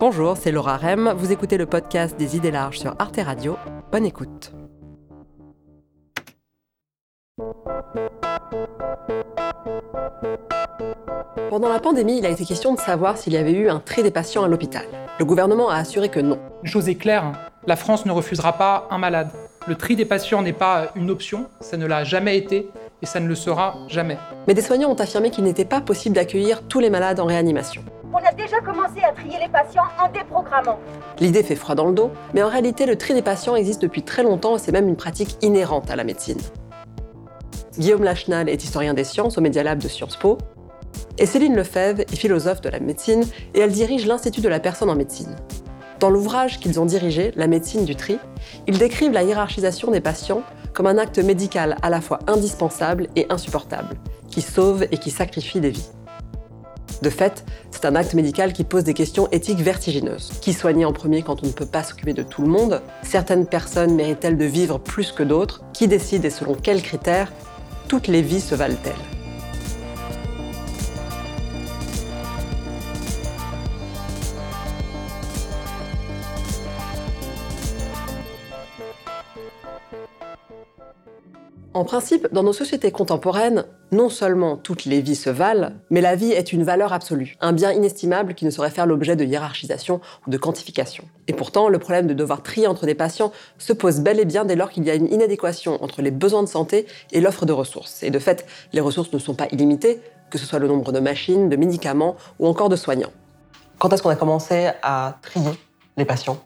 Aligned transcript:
Bonjour, 0.00 0.34
c'est 0.34 0.50
Laura 0.50 0.78
Rem. 0.78 1.12
Vous 1.14 1.30
écoutez 1.30 1.58
le 1.58 1.66
podcast 1.66 2.18
des 2.18 2.34
idées 2.34 2.50
larges 2.50 2.78
sur 2.78 2.96
Arte 2.98 3.20
Radio. 3.22 3.58
Bonne 3.92 4.06
écoute. 4.06 4.50
Pendant 11.50 11.68
la 11.68 11.80
pandémie, 11.80 12.16
il 12.16 12.24
a 12.24 12.30
été 12.30 12.46
question 12.46 12.72
de 12.72 12.80
savoir 12.80 13.18
s'il 13.18 13.34
y 13.34 13.36
avait 13.36 13.52
eu 13.52 13.68
un 13.68 13.78
tri 13.78 14.02
des 14.02 14.10
patients 14.10 14.42
à 14.42 14.48
l'hôpital. 14.48 14.86
Le 15.18 15.26
gouvernement 15.26 15.68
a 15.68 15.76
assuré 15.76 16.08
que 16.08 16.20
non. 16.20 16.38
Une 16.62 16.70
chose 16.70 16.88
est 16.88 16.94
claire, 16.94 17.32
la 17.66 17.76
France 17.76 18.06
ne 18.06 18.12
refusera 18.12 18.54
pas 18.54 18.88
un 18.90 18.96
malade. 18.96 19.28
Le 19.66 19.74
tri 19.74 19.96
des 19.96 20.06
patients 20.06 20.40
n'est 20.40 20.54
pas 20.54 20.92
une 20.96 21.10
option, 21.10 21.50
ça 21.60 21.76
ne 21.76 21.84
l'a 21.84 22.04
jamais 22.04 22.38
été 22.38 22.70
et 23.02 23.06
ça 23.06 23.20
ne 23.20 23.28
le 23.28 23.34
sera 23.34 23.76
jamais. 23.86 24.16
Mais 24.48 24.54
des 24.54 24.62
soignants 24.62 24.92
ont 24.92 24.94
affirmé 24.94 25.30
qu'il 25.30 25.44
n'était 25.44 25.66
pas 25.66 25.82
possible 25.82 26.14
d'accueillir 26.14 26.62
tous 26.68 26.80
les 26.80 26.88
malades 26.88 27.20
en 27.20 27.26
réanimation. 27.26 27.84
On 28.12 28.18
a 28.18 28.32
déjà 28.32 28.58
commencé 28.60 29.00
à 29.08 29.12
trier 29.12 29.38
les 29.40 29.48
patients 29.48 29.84
en 30.02 30.10
déprogrammant. 30.10 30.80
L'idée 31.20 31.44
fait 31.44 31.54
froid 31.54 31.76
dans 31.76 31.86
le 31.86 31.94
dos, 31.94 32.10
mais 32.34 32.42
en 32.42 32.48
réalité, 32.48 32.84
le 32.84 32.96
tri 32.96 33.14
des 33.14 33.22
patients 33.22 33.54
existe 33.54 33.80
depuis 33.80 34.02
très 34.02 34.24
longtemps 34.24 34.56
et 34.56 34.58
c'est 34.58 34.72
même 34.72 34.88
une 34.88 34.96
pratique 34.96 35.36
inhérente 35.42 35.90
à 35.90 35.96
la 35.96 36.02
médecine. 36.02 36.40
Guillaume 37.78 38.02
Lachenal 38.02 38.48
est 38.48 38.64
historien 38.64 38.94
des 38.94 39.04
sciences 39.04 39.38
au 39.38 39.40
Media 39.40 39.62
Lab 39.62 39.78
de 39.78 39.86
Sciences 39.86 40.16
Po. 40.16 40.38
Et 41.18 41.26
Céline 41.26 41.54
Lefebvre 41.54 42.00
est 42.00 42.16
philosophe 42.16 42.60
de 42.62 42.68
la 42.68 42.80
médecine 42.80 43.24
et 43.54 43.60
elle 43.60 43.70
dirige 43.70 44.06
l'Institut 44.06 44.40
de 44.40 44.48
la 44.48 44.58
personne 44.58 44.90
en 44.90 44.96
médecine. 44.96 45.36
Dans 46.00 46.10
l'ouvrage 46.10 46.58
qu'ils 46.58 46.80
ont 46.80 46.86
dirigé, 46.86 47.30
La 47.36 47.46
médecine 47.46 47.84
du 47.84 47.94
tri, 47.94 48.18
ils 48.66 48.78
décrivent 48.78 49.12
la 49.12 49.22
hiérarchisation 49.22 49.90
des 49.92 50.00
patients 50.00 50.42
comme 50.72 50.86
un 50.86 50.98
acte 50.98 51.18
médical 51.18 51.76
à 51.82 51.90
la 51.90 52.00
fois 52.00 52.18
indispensable 52.26 53.06
et 53.14 53.26
insupportable, 53.30 53.96
qui 54.28 54.40
sauve 54.40 54.84
et 54.90 54.98
qui 54.98 55.10
sacrifie 55.10 55.60
des 55.60 55.70
vies. 55.70 55.90
De 57.02 57.10
fait, 57.10 57.44
c'est 57.70 57.84
un 57.84 57.94
acte 57.94 58.14
médical 58.14 58.52
qui 58.52 58.64
pose 58.64 58.84
des 58.84 58.94
questions 58.94 59.28
éthiques 59.32 59.60
vertigineuses. 59.60 60.32
Qui 60.40 60.52
soigner 60.52 60.84
en 60.84 60.92
premier 60.92 61.22
quand 61.22 61.42
on 61.42 61.46
ne 61.46 61.52
peut 61.52 61.66
pas 61.66 61.82
s'occuper 61.82 62.12
de 62.12 62.22
tout 62.22 62.42
le 62.42 62.48
monde? 62.48 62.82
Certaines 63.02 63.46
personnes 63.46 63.94
méritent-elles 63.94 64.36
de 64.36 64.44
vivre 64.44 64.78
plus 64.78 65.12
que 65.12 65.22
d'autres? 65.22 65.62
Qui 65.72 65.88
décide 65.88 66.24
et 66.24 66.30
selon 66.30 66.54
quels 66.54 66.82
critères? 66.82 67.32
Toutes 67.88 68.06
les 68.06 68.22
vies 68.22 68.40
se 68.40 68.54
valent-elles? 68.54 69.19
En 81.72 81.84
principe, 81.84 82.26
dans 82.32 82.42
nos 82.42 82.52
sociétés 82.52 82.90
contemporaines, 82.90 83.64
non 83.92 84.08
seulement 84.08 84.56
toutes 84.56 84.86
les 84.86 85.00
vies 85.00 85.14
se 85.14 85.30
valent, 85.30 85.70
mais 85.88 86.00
la 86.00 86.16
vie 86.16 86.32
est 86.32 86.52
une 86.52 86.64
valeur 86.64 86.92
absolue, 86.92 87.36
un 87.40 87.52
bien 87.52 87.70
inestimable 87.70 88.34
qui 88.34 88.44
ne 88.44 88.50
saurait 88.50 88.70
faire 88.70 88.86
l'objet 88.86 89.14
de 89.14 89.24
hiérarchisation 89.24 90.00
ou 90.26 90.30
de 90.30 90.36
quantification. 90.36 91.04
Et 91.28 91.32
pourtant, 91.32 91.68
le 91.68 91.78
problème 91.78 92.08
de 92.08 92.14
devoir 92.14 92.42
trier 92.42 92.66
entre 92.66 92.86
des 92.86 92.96
patients 92.96 93.30
se 93.58 93.72
pose 93.72 94.00
bel 94.00 94.18
et 94.18 94.24
bien 94.24 94.44
dès 94.44 94.56
lors 94.56 94.70
qu'il 94.70 94.82
y 94.82 94.90
a 94.90 94.96
une 94.96 95.06
inadéquation 95.12 95.80
entre 95.80 96.02
les 96.02 96.10
besoins 96.10 96.42
de 96.42 96.48
santé 96.48 96.86
et 97.12 97.20
l'offre 97.20 97.46
de 97.46 97.52
ressources. 97.52 98.02
Et 98.02 98.10
de 98.10 98.18
fait, 98.18 98.46
les 98.72 98.80
ressources 98.80 99.12
ne 99.12 99.20
sont 99.20 99.34
pas 99.34 99.46
illimitées, 99.52 100.00
que 100.28 100.38
ce 100.38 100.46
soit 100.46 100.58
le 100.58 100.66
nombre 100.66 100.90
de 100.90 100.98
machines, 100.98 101.48
de 101.48 101.54
médicaments 101.54 102.16
ou 102.40 102.48
encore 102.48 102.68
de 102.68 102.76
soignants. 102.76 103.12
Quand 103.78 103.92
est-ce 103.92 104.02
qu'on 104.02 104.10
a 104.10 104.16
commencé 104.16 104.70
à 104.82 105.18
trier 105.22 105.52
les 105.96 106.04
patients? 106.04 106.42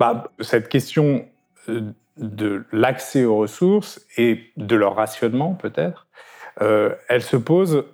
Bah, 0.00 0.24
Cette 0.40 0.68
question 0.68 1.24
euh, 1.68 1.92
de 2.16 2.64
l'accès 2.72 3.24
aux 3.24 3.36
ressources 3.36 4.06
et 4.16 4.52
de 4.56 4.76
leur 4.76 4.94
rationnement 4.94 5.54
peut-être, 5.54 6.06
euh, 6.62 6.94
elle 7.08 7.22
se 7.22 7.36
pose, 7.36 7.84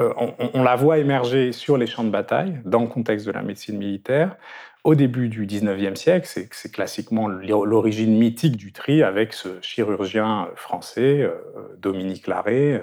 euh, 0.00 0.12
on, 0.54 0.62
la 0.62 0.74
voit 0.76 0.98
émerger 0.98 1.52
sur 1.52 1.76
les 1.76 1.86
champs 1.86 2.04
de 2.04 2.10
bataille 2.10 2.60
dans 2.64 2.80
le 2.80 2.88
contexte 2.88 3.26
de 3.26 3.32
la 3.32 3.42
médecine 3.42 3.78
militaire. 3.78 4.36
Au 4.84 4.96
début 4.96 5.28
du 5.28 5.46
19e 5.46 5.94
siècle, 5.94 6.26
c'est 6.50 6.72
classiquement 6.72 7.28
l'origine 7.28 8.18
mythique 8.18 8.56
du 8.56 8.72
tri 8.72 9.04
avec 9.04 9.32
ce 9.32 9.60
chirurgien 9.60 10.48
français, 10.56 11.20
euh, 11.20 11.36
Dominique 11.78 12.26
Larrey, 12.26 12.82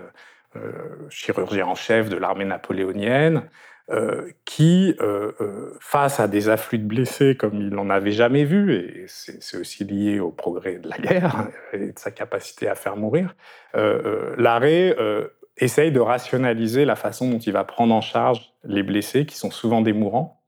chirurgien 1.10 1.68
en 1.68 1.76
chef 1.76 2.10
de 2.10 2.18
l'armée 2.18 2.46
napoléonienne, 2.46 3.44
euh, 3.92 4.30
qui, 4.46 4.96
euh, 5.02 5.32
euh, 5.42 5.76
face 5.80 6.20
à 6.20 6.28
des 6.28 6.48
afflux 6.50 6.78
de 6.78 6.84
blessés 6.84 7.36
comme 7.36 7.56
il 7.56 7.70
n'en 7.70 7.90
avait 7.90 8.12
jamais 8.12 8.44
vu, 8.44 8.76
et 8.76 9.06
c'est 9.08 9.58
aussi 9.58 9.84
lié 9.84 10.20
au 10.20 10.30
progrès 10.30 10.76
de 10.76 10.88
la 10.88 10.98
guerre 11.00 11.48
et 11.74 11.92
de 11.94 11.98
sa 11.98 12.12
capacité 12.12 12.68
à 12.68 12.76
faire 12.76 12.98
mourir, 12.98 13.36
l'arrêt 13.74 14.96
essaye 15.58 15.92
de 15.92 16.00
rationaliser 16.00 16.86
la 16.86 16.96
façon 16.96 17.32
dont 17.32 17.40
il 17.40 17.52
va 17.52 17.64
prendre 17.64 17.96
en 17.96 18.02
charge 18.02 18.54
les 18.64 18.84
blessés, 18.84 19.26
qui 19.26 19.38
sont 19.38 19.52
souvent 19.52 19.82
des 19.82 19.94
mourants. 19.94 20.39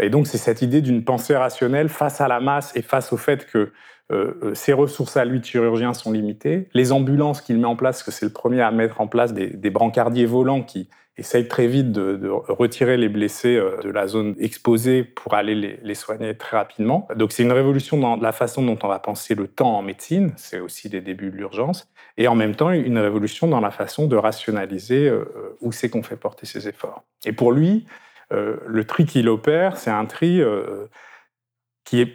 Et 0.00 0.08
donc 0.08 0.26
c'est 0.26 0.38
cette 0.38 0.62
idée 0.62 0.80
d'une 0.80 1.04
pensée 1.04 1.36
rationnelle 1.36 1.88
face 1.88 2.20
à 2.20 2.28
la 2.28 2.38
masse 2.40 2.74
et 2.76 2.82
face 2.82 3.12
au 3.12 3.16
fait 3.16 3.46
que 3.46 3.72
ses 4.52 4.72
ressources 4.72 5.16
à 5.16 5.24
lui 5.24 5.42
chirurgien 5.42 5.94
sont 5.94 6.12
limitées. 6.12 6.68
Les 6.74 6.92
ambulances 6.92 7.40
qu'il 7.40 7.58
met 7.58 7.66
en 7.66 7.74
place, 7.74 8.02
que 8.02 8.10
c'est 8.10 8.26
le 8.26 8.32
premier 8.32 8.60
à 8.60 8.70
mettre 8.70 9.00
en 9.00 9.08
place 9.08 9.32
des, 9.32 9.70
brancardiers 9.70 10.26
volants 10.26 10.62
qui 10.62 10.88
essaye 11.16 11.46
très 11.48 11.66
vite 11.66 11.92
de, 11.92 12.28
retirer 12.28 12.96
les 12.96 13.08
blessés 13.08 13.56
euh, 13.56 13.80
de 13.82 13.90
la 13.90 14.06
zone 14.06 14.34
exposée 14.38 15.04
pour 15.04 15.34
aller 15.34 15.78
les, 15.80 15.94
soigner 15.94 16.36
très 16.36 16.56
rapidement. 16.56 17.08
Donc 17.16 17.32
c'est 17.32 17.42
une 17.42 17.52
révolution 17.52 17.98
dans 17.98 18.16
la 18.16 18.32
façon 18.32 18.62
dont 18.62 18.78
on 18.82 18.88
va 18.88 18.98
penser 18.98 19.34
le 19.34 19.46
temps 19.46 19.76
en 19.76 19.82
médecine, 19.82 20.32
c'est 20.36 20.60
aussi 20.60 20.88
des 20.88 21.00
débuts 21.00 21.30
de 21.30 21.36
l'urgence, 21.36 21.88
et 22.16 22.26
en 22.28 22.34
même 22.34 22.54
temps 22.54 22.70
une 22.70 22.98
révolution 22.98 23.46
dans 23.46 23.60
la 23.60 23.70
façon 23.70 24.06
de 24.06 24.16
rationaliser 24.16 25.08
euh, 25.08 25.56
où 25.60 25.72
c'est 25.72 25.88
qu'on 25.88 26.02
fait 26.02 26.16
porter 26.16 26.46
ses 26.46 26.68
efforts. 26.68 27.04
Et 27.24 27.32
pour 27.32 27.52
lui, 27.52 27.86
euh, 28.34 28.56
le 28.66 28.84
tri 28.84 29.06
qu'il 29.06 29.28
opère, 29.28 29.76
c'est 29.76 29.90
un 29.90 30.04
tri 30.06 30.42
qui 31.84 32.00
est 32.00 32.12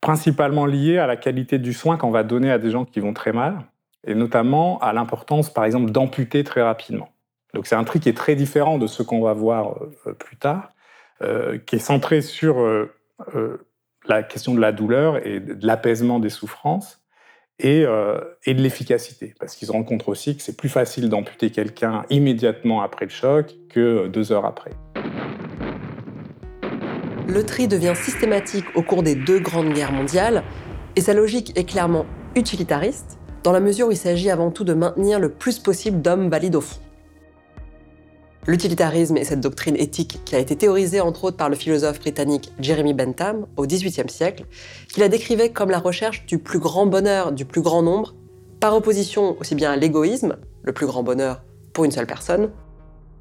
principalement 0.00 0.66
lié 0.66 0.98
à 0.98 1.06
la 1.06 1.16
qualité 1.16 1.58
du 1.58 1.72
soin 1.72 1.96
qu'on 1.96 2.10
va 2.10 2.22
donner 2.22 2.50
à 2.50 2.58
des 2.58 2.70
gens 2.70 2.84
qui 2.84 3.00
vont 3.00 3.12
très 3.12 3.32
mal, 3.32 3.58
et 4.06 4.14
notamment 4.14 4.78
à 4.78 4.92
l'importance, 4.92 5.52
par 5.52 5.64
exemple, 5.64 5.90
d'amputer 5.90 6.44
très 6.44 6.62
rapidement. 6.62 7.10
Donc 7.54 7.66
c'est 7.66 7.74
un 7.74 7.84
truc 7.84 8.02
qui 8.02 8.08
est 8.08 8.16
très 8.16 8.34
différent 8.34 8.78
de 8.78 8.86
ce 8.86 9.02
qu'on 9.02 9.20
va 9.20 9.32
voir 9.32 9.82
euh, 10.06 10.12
plus 10.12 10.36
tard, 10.36 10.70
euh, 11.22 11.58
qui 11.58 11.76
est 11.76 11.80
centré 11.80 12.20
sur 12.20 12.60
euh, 12.60 12.88
la 14.06 14.22
question 14.22 14.54
de 14.54 14.60
la 14.60 14.72
douleur 14.72 15.26
et 15.26 15.40
de 15.40 15.66
l'apaisement 15.66 16.20
des 16.20 16.30
souffrances 16.30 17.02
et, 17.58 17.82
et 18.44 18.54
de 18.54 18.62
l'efficacité. 18.62 19.34
Parce 19.40 19.56
qu'ils 19.56 19.70
rencontrent 19.72 20.08
aussi 20.08 20.36
que 20.36 20.42
c'est 20.42 20.56
plus 20.56 20.68
facile 20.68 21.08
d'amputer 21.08 21.50
quelqu'un 21.50 22.04
immédiatement 22.08 22.82
après 22.82 23.06
le 23.06 23.10
choc 23.10 23.52
que 23.68 24.06
deux 24.06 24.30
heures 24.30 24.46
après. 24.46 24.70
Le 27.28 27.44
tri 27.44 27.68
devient 27.68 27.92
systématique 27.94 28.64
au 28.74 28.80
cours 28.80 29.02
des 29.02 29.14
deux 29.14 29.38
grandes 29.38 29.74
guerres 29.74 29.92
mondiales 29.92 30.42
et 30.96 31.02
sa 31.02 31.12
logique 31.12 31.52
est 31.58 31.64
clairement 31.64 32.06
utilitariste 32.34 33.18
dans 33.42 33.52
la 33.52 33.60
mesure 33.60 33.88
où 33.88 33.90
il 33.90 33.98
s'agit 33.98 34.30
avant 34.30 34.50
tout 34.50 34.64
de 34.64 34.72
maintenir 34.72 35.20
le 35.20 35.28
plus 35.28 35.58
possible 35.58 36.00
d'hommes 36.00 36.30
valides 36.30 36.56
au 36.56 36.62
front. 36.62 36.80
L'utilitarisme 38.46 39.18
est 39.18 39.24
cette 39.24 39.42
doctrine 39.42 39.76
éthique 39.76 40.20
qui 40.24 40.36
a 40.36 40.38
été 40.38 40.56
théorisée 40.56 41.02
entre 41.02 41.24
autres 41.24 41.36
par 41.36 41.50
le 41.50 41.54
philosophe 41.54 42.00
britannique 42.00 42.50
Jeremy 42.60 42.94
Bentham 42.94 43.46
au 43.58 43.66
XVIIIe 43.66 44.08
siècle, 44.08 44.46
qui 44.88 45.00
la 45.00 45.08
décrivait 45.08 45.50
comme 45.50 45.68
la 45.68 45.80
recherche 45.80 46.24
du 46.24 46.38
plus 46.38 46.58
grand 46.58 46.86
bonheur 46.86 47.32
du 47.32 47.44
plus 47.44 47.60
grand 47.60 47.82
nombre, 47.82 48.14
par 48.58 48.74
opposition 48.74 49.36
aussi 49.38 49.54
bien 49.54 49.70
à 49.70 49.76
l'égoïsme, 49.76 50.36
le 50.62 50.72
plus 50.72 50.86
grand 50.86 51.02
bonheur 51.02 51.42
pour 51.74 51.84
une 51.84 51.90
seule 51.90 52.06
personne, 52.06 52.50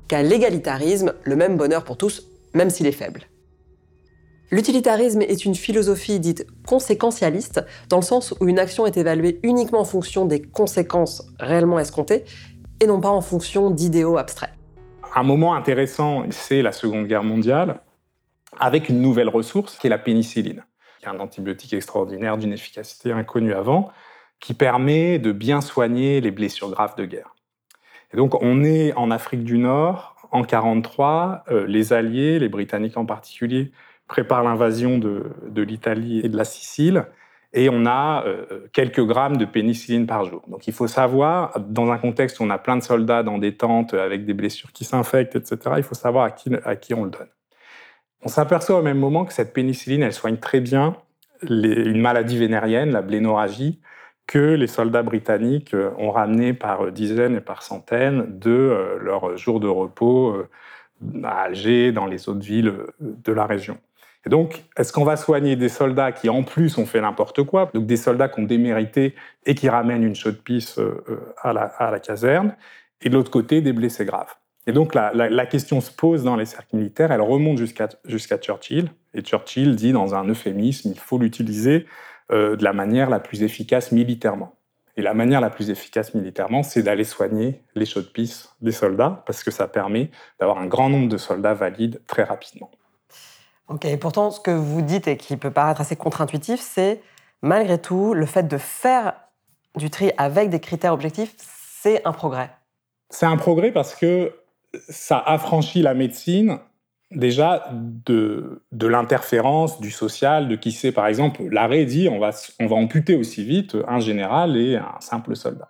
qu'à 0.08 0.24
l'égalitarisme, 0.24 1.14
le 1.26 1.36
même 1.36 1.58
bonheur 1.58 1.84
pour 1.84 1.98
tous, 1.98 2.26
même 2.54 2.70
s'il 2.70 2.88
est 2.88 2.94
faible. 2.94 3.28
L'utilitarisme 4.50 5.22
est 5.22 5.44
une 5.44 5.56
philosophie 5.56 6.22
dite 6.22 6.48
conséquentialiste, 6.66 7.66
dans 7.90 7.98
le 7.98 8.04
sens 8.04 8.34
où 8.40 8.48
une 8.48 8.60
action 8.60 8.86
est 8.86 8.96
évaluée 8.96 9.40
uniquement 9.44 9.82
en 9.82 9.86
fonction 9.86 10.26
des 10.26 10.42
conséquences 10.42 11.28
réellement 11.38 11.80
escomptées, 11.80 12.24
et 12.80 12.88
non 12.88 13.02
pas 13.02 13.10
en 13.10 13.20
fonction 13.20 13.72
d'idéaux 13.72 14.18
abstraits. 14.18 14.54
Un 15.16 15.24
moment 15.24 15.54
intéressant, 15.54 16.24
c'est 16.30 16.62
la 16.62 16.72
Seconde 16.72 17.08
Guerre 17.08 17.24
mondiale, 17.24 17.82
avec 18.58 18.88
une 18.88 19.02
nouvelle 19.02 19.28
ressource 19.28 19.78
qui 19.78 19.88
est 19.88 19.90
la 19.90 19.98
pénicilline, 19.98 20.64
qui 21.00 21.06
est 21.06 21.10
un 21.10 21.20
antibiotique 21.20 21.74
extraordinaire 21.74 22.38
d'une 22.38 22.54
efficacité 22.54 23.12
inconnue 23.12 23.54
avant, 23.54 23.90
qui 24.40 24.54
permet 24.54 25.20
de 25.20 25.34
bien 25.34 25.60
soigner 25.60 26.22
les 26.22 26.32
blessures 26.32 26.70
graves 26.70 26.96
de 26.96 27.04
guerre. 27.04 27.36
Et 28.14 28.18
donc 28.18 28.42
on 28.42 28.64
est 28.64 28.94
en 28.94 29.12
Afrique 29.12 29.44
du 29.44 29.58
Nord, 29.58 30.16
en 30.32 30.40
1943, 30.40 31.44
euh, 31.50 31.66
les 31.68 31.92
Alliés, 31.92 32.40
les 32.40 32.50
Britanniques 32.50 32.98
en 32.98 33.06
particulier, 33.06 33.72
préparent 34.08 34.44
l'invasion 34.44 34.98
de, 34.98 35.62
l'Italie 35.62 36.22
et 36.24 36.30
de 36.30 36.38
la 36.38 36.46
Sicile, 36.46 37.06
et 37.54 37.70
on 37.70 37.86
a 37.86 38.26
euh, 38.26 38.68
quelques 38.74 39.04
grammes 39.06 39.38
de 39.38 39.46
pénicilline 39.46 40.06
par 40.06 40.26
jour. 40.26 40.44
Donc 40.48 40.68
il 40.68 40.74
faut 40.74 40.88
savoir, 40.88 41.60
dans 41.60 41.92
un 41.92 41.98
contexte 41.98 42.40
où 42.40 42.44
on 42.44 42.50
a 42.50 42.58
plein 42.58 42.78
de 42.78 42.84
soldats 42.84 43.24
dans 43.24 43.38
des 43.38 43.56
tentes 43.56 43.94
avec 43.94 44.26
des 44.26 44.34
blessures 44.34 44.72
qui 44.72 44.86
s'infectent, 44.86 45.36
etc., 45.36 45.58
il 45.78 45.84
faut 45.84 45.96
savoir 45.96 46.26
à 46.26 46.76
qui, 46.76 46.94
on 46.94 47.04
le 47.06 47.10
donne. 47.10 47.30
On 48.22 48.28
s'aperçoit 48.28 48.80
au 48.80 48.82
même 48.82 49.00
moment 49.00 49.26
que 49.26 49.34
cette 49.34 49.54
pénicilline, 49.54 50.04
elle 50.04 50.14
soigne 50.14 50.38
très 50.38 50.60
bien 50.60 50.98
une 51.48 52.02
maladie 52.02 52.38
vénérienne, 52.38 52.92
la 52.92 53.04
blénorragie, 53.04 53.80
que 54.26 54.56
les 54.56 54.68
soldats 54.68 55.04
britanniques 55.04 55.74
euh, 55.74 55.92
ont 55.98 56.12
ramené 56.12 56.54
par 56.54 56.92
dizaines 56.92 57.36
et 57.36 57.42
par 57.42 57.62
centaines 57.62 58.40
de 58.40 58.52
euh, 58.52 58.98
leurs 59.00 59.38
jours 59.38 59.60
de 59.60 59.68
repos 59.68 60.36
à 61.24 61.44
Alger, 61.44 61.92
dans 61.92 62.08
les 62.08 62.28
autres 62.28 62.42
villes 62.42 62.74
de 63.00 63.32
la 63.32 63.46
région. 63.46 63.78
Et 64.26 64.30
donc, 64.30 64.64
est-ce 64.78 64.92
qu'on 64.92 65.04
va 65.04 65.16
soigner 65.16 65.56
des 65.56 65.70
soldats 65.70 66.12
qui, 66.12 66.30
en 66.30 66.44
plus, 66.44 66.78
ont 66.78 66.86
fait 66.86 67.02
n'importe 67.02 67.44
quoi, 67.44 67.70
donc 67.74 67.86
des 67.86 67.98
soldats 67.98 68.28
qui 68.28 68.40
ont 68.40 68.44
démérité 68.44 69.16
et 69.46 69.56
qui 69.56 69.70
ramènent 69.70 70.04
une 70.04 70.16
chaude 70.16 70.38
pisse 70.44 70.80
euh, 70.80 71.34
à 71.42 71.54
la, 71.54 72.00
caserne, 72.00 72.56
et 73.02 73.10
de 73.10 73.16
l'autre 73.16 73.32
côté, 73.32 73.62
des 73.62 73.74
blessés 73.74 74.06
graves? 74.06 74.36
Et 74.66 74.74
donc, 74.74 74.94
la, 74.94 75.46
question 75.46 75.80
se 75.80 75.92
pose 75.92 76.24
dans 76.24 76.36
les 76.36 76.46
cercles 76.46 76.76
militaires, 76.76 77.12
elle 77.12 77.22
remonte 77.22 77.58
jusqu'à 77.58 78.38
Churchill, 78.38 78.90
et 79.14 79.22
Churchill 79.22 79.76
dit 79.76 79.94
dans 79.94 80.14
un 80.14 80.28
euphémisme, 80.28 80.90
il 80.92 81.00
faut 81.00 81.18
l'utiliser 81.18 81.86
euh, 82.32 82.58
de 82.58 82.64
la 82.66 82.74
manière 82.74 83.10
la 83.10 83.22
plus 83.22 83.44
efficace 83.44 83.94
militairement. 83.94 84.58
Et 84.98 85.02
la 85.02 85.14
manière 85.14 85.40
la 85.40 85.52
plus 85.52 85.70
efficace 85.70 86.16
militairement, 86.16 86.64
c'est 86.64 86.82
d'aller 86.82 87.04
soigner 87.04 87.62
les 87.76 87.86
chaudes 87.86 88.12
pisses 88.12 88.50
des 88.62 88.72
soldats, 88.74 89.24
parce 89.26 89.44
que 89.44 89.52
ça 89.52 89.68
permet 89.68 90.10
d'avoir 90.40 90.58
un 90.58 90.66
grand 90.66 90.90
nombre 90.90 91.08
de 91.08 91.18
soldats 91.18 91.54
valides 91.54 92.02
très 92.08 92.24
rapidement. 92.24 92.72
Ok, 93.70 93.86
pourtant, 94.00 94.32
ce 94.32 94.40
que 94.40 94.52
vous 94.52 94.82
dites 94.82 95.10
et 95.10 95.18
qui 95.18 95.36
peut 95.36 95.52
paraître 95.52 95.82
assez 95.82 95.98
contre-intuitif, 95.98 96.62
c'est 96.62 97.02
malgré 97.42 97.78
tout, 97.78 98.14
le 98.14 98.26
fait 98.26 98.48
de 98.48 98.58
faire 98.58 99.14
du 99.76 99.90
tri 99.90 100.12
avec 100.18 100.50
des 100.50 100.62
critères 100.62 100.94
objectifs, 100.94 101.36
c'est 101.38 102.06
un 102.06 102.14
progrès. 102.14 102.50
C'est 103.10 103.26
un 103.26 103.36
progrès 103.36 103.72
parce 103.72 103.94
que 103.94 104.34
ça 104.90 105.20
affranchit 105.20 105.82
la 105.82 105.94
médecine 105.94 106.60
déjà 107.12 107.70
de, 107.74 108.64
de 108.72 108.88
l'interférence, 108.88 109.80
du 109.82 109.92
social, 109.92 110.48
de 110.48 110.56
qui 110.56 110.72
sait, 110.72 110.94
par 110.94 111.08
exemple, 111.08 111.44
l'arrêt 111.50 111.86
dit 111.86 112.08
on 112.10 112.20
va, 112.20 112.32
on 112.60 112.68
va 112.68 112.76
amputer 112.76 113.16
aussi 113.16 113.44
vite 113.44 113.76
un 113.88 114.00
général 114.00 114.56
et 114.56 114.78
un 114.78 114.96
simple 115.02 115.36
soldat. 115.36 115.70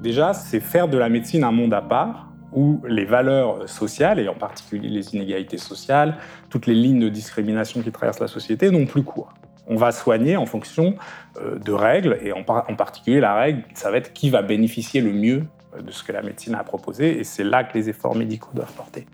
Déjà, 0.00 0.34
c'est 0.34 0.60
faire 0.60 0.88
de 0.88 0.98
la 0.98 1.08
médecine 1.08 1.44
un 1.44 1.52
monde 1.52 1.72
à 1.72 1.80
part 1.80 2.33
où 2.54 2.80
les 2.86 3.04
valeurs 3.04 3.68
sociales, 3.68 4.18
et 4.20 4.28
en 4.28 4.34
particulier 4.34 4.88
les 4.88 5.14
inégalités 5.14 5.58
sociales, 5.58 6.16
toutes 6.48 6.66
les 6.66 6.74
lignes 6.74 7.00
de 7.00 7.08
discrimination 7.08 7.82
qui 7.82 7.90
traversent 7.90 8.20
la 8.20 8.28
société, 8.28 8.70
n'ont 8.70 8.86
plus 8.86 9.02
cours. 9.02 9.34
On 9.66 9.76
va 9.76 9.92
soigner 9.92 10.36
en 10.36 10.46
fonction 10.46 10.94
euh, 11.40 11.58
de 11.58 11.72
règles, 11.72 12.18
et 12.22 12.32
en, 12.32 12.44
particulier 12.44 13.20
la 13.20 13.34
règle, 13.34 13.64
ça 13.74 13.90
va 13.90 13.96
être 13.96 14.12
qui 14.12 14.30
va 14.30 14.42
bénéficier 14.42 15.00
le 15.00 15.12
mieux 15.12 15.44
euh, 15.74 15.82
de 15.82 15.90
ce 15.90 16.04
que 16.04 16.12
la 16.12 16.22
médecine 16.22 16.54
a 16.54 16.62
proposé, 16.62 17.18
et 17.18 17.24
c'est 17.24 17.44
là 17.44 17.64
que 17.64 17.76
les 17.76 17.88
efforts 17.88 18.14
médicaux 18.14 18.50
doivent 18.54 18.72
porter. 18.72 19.06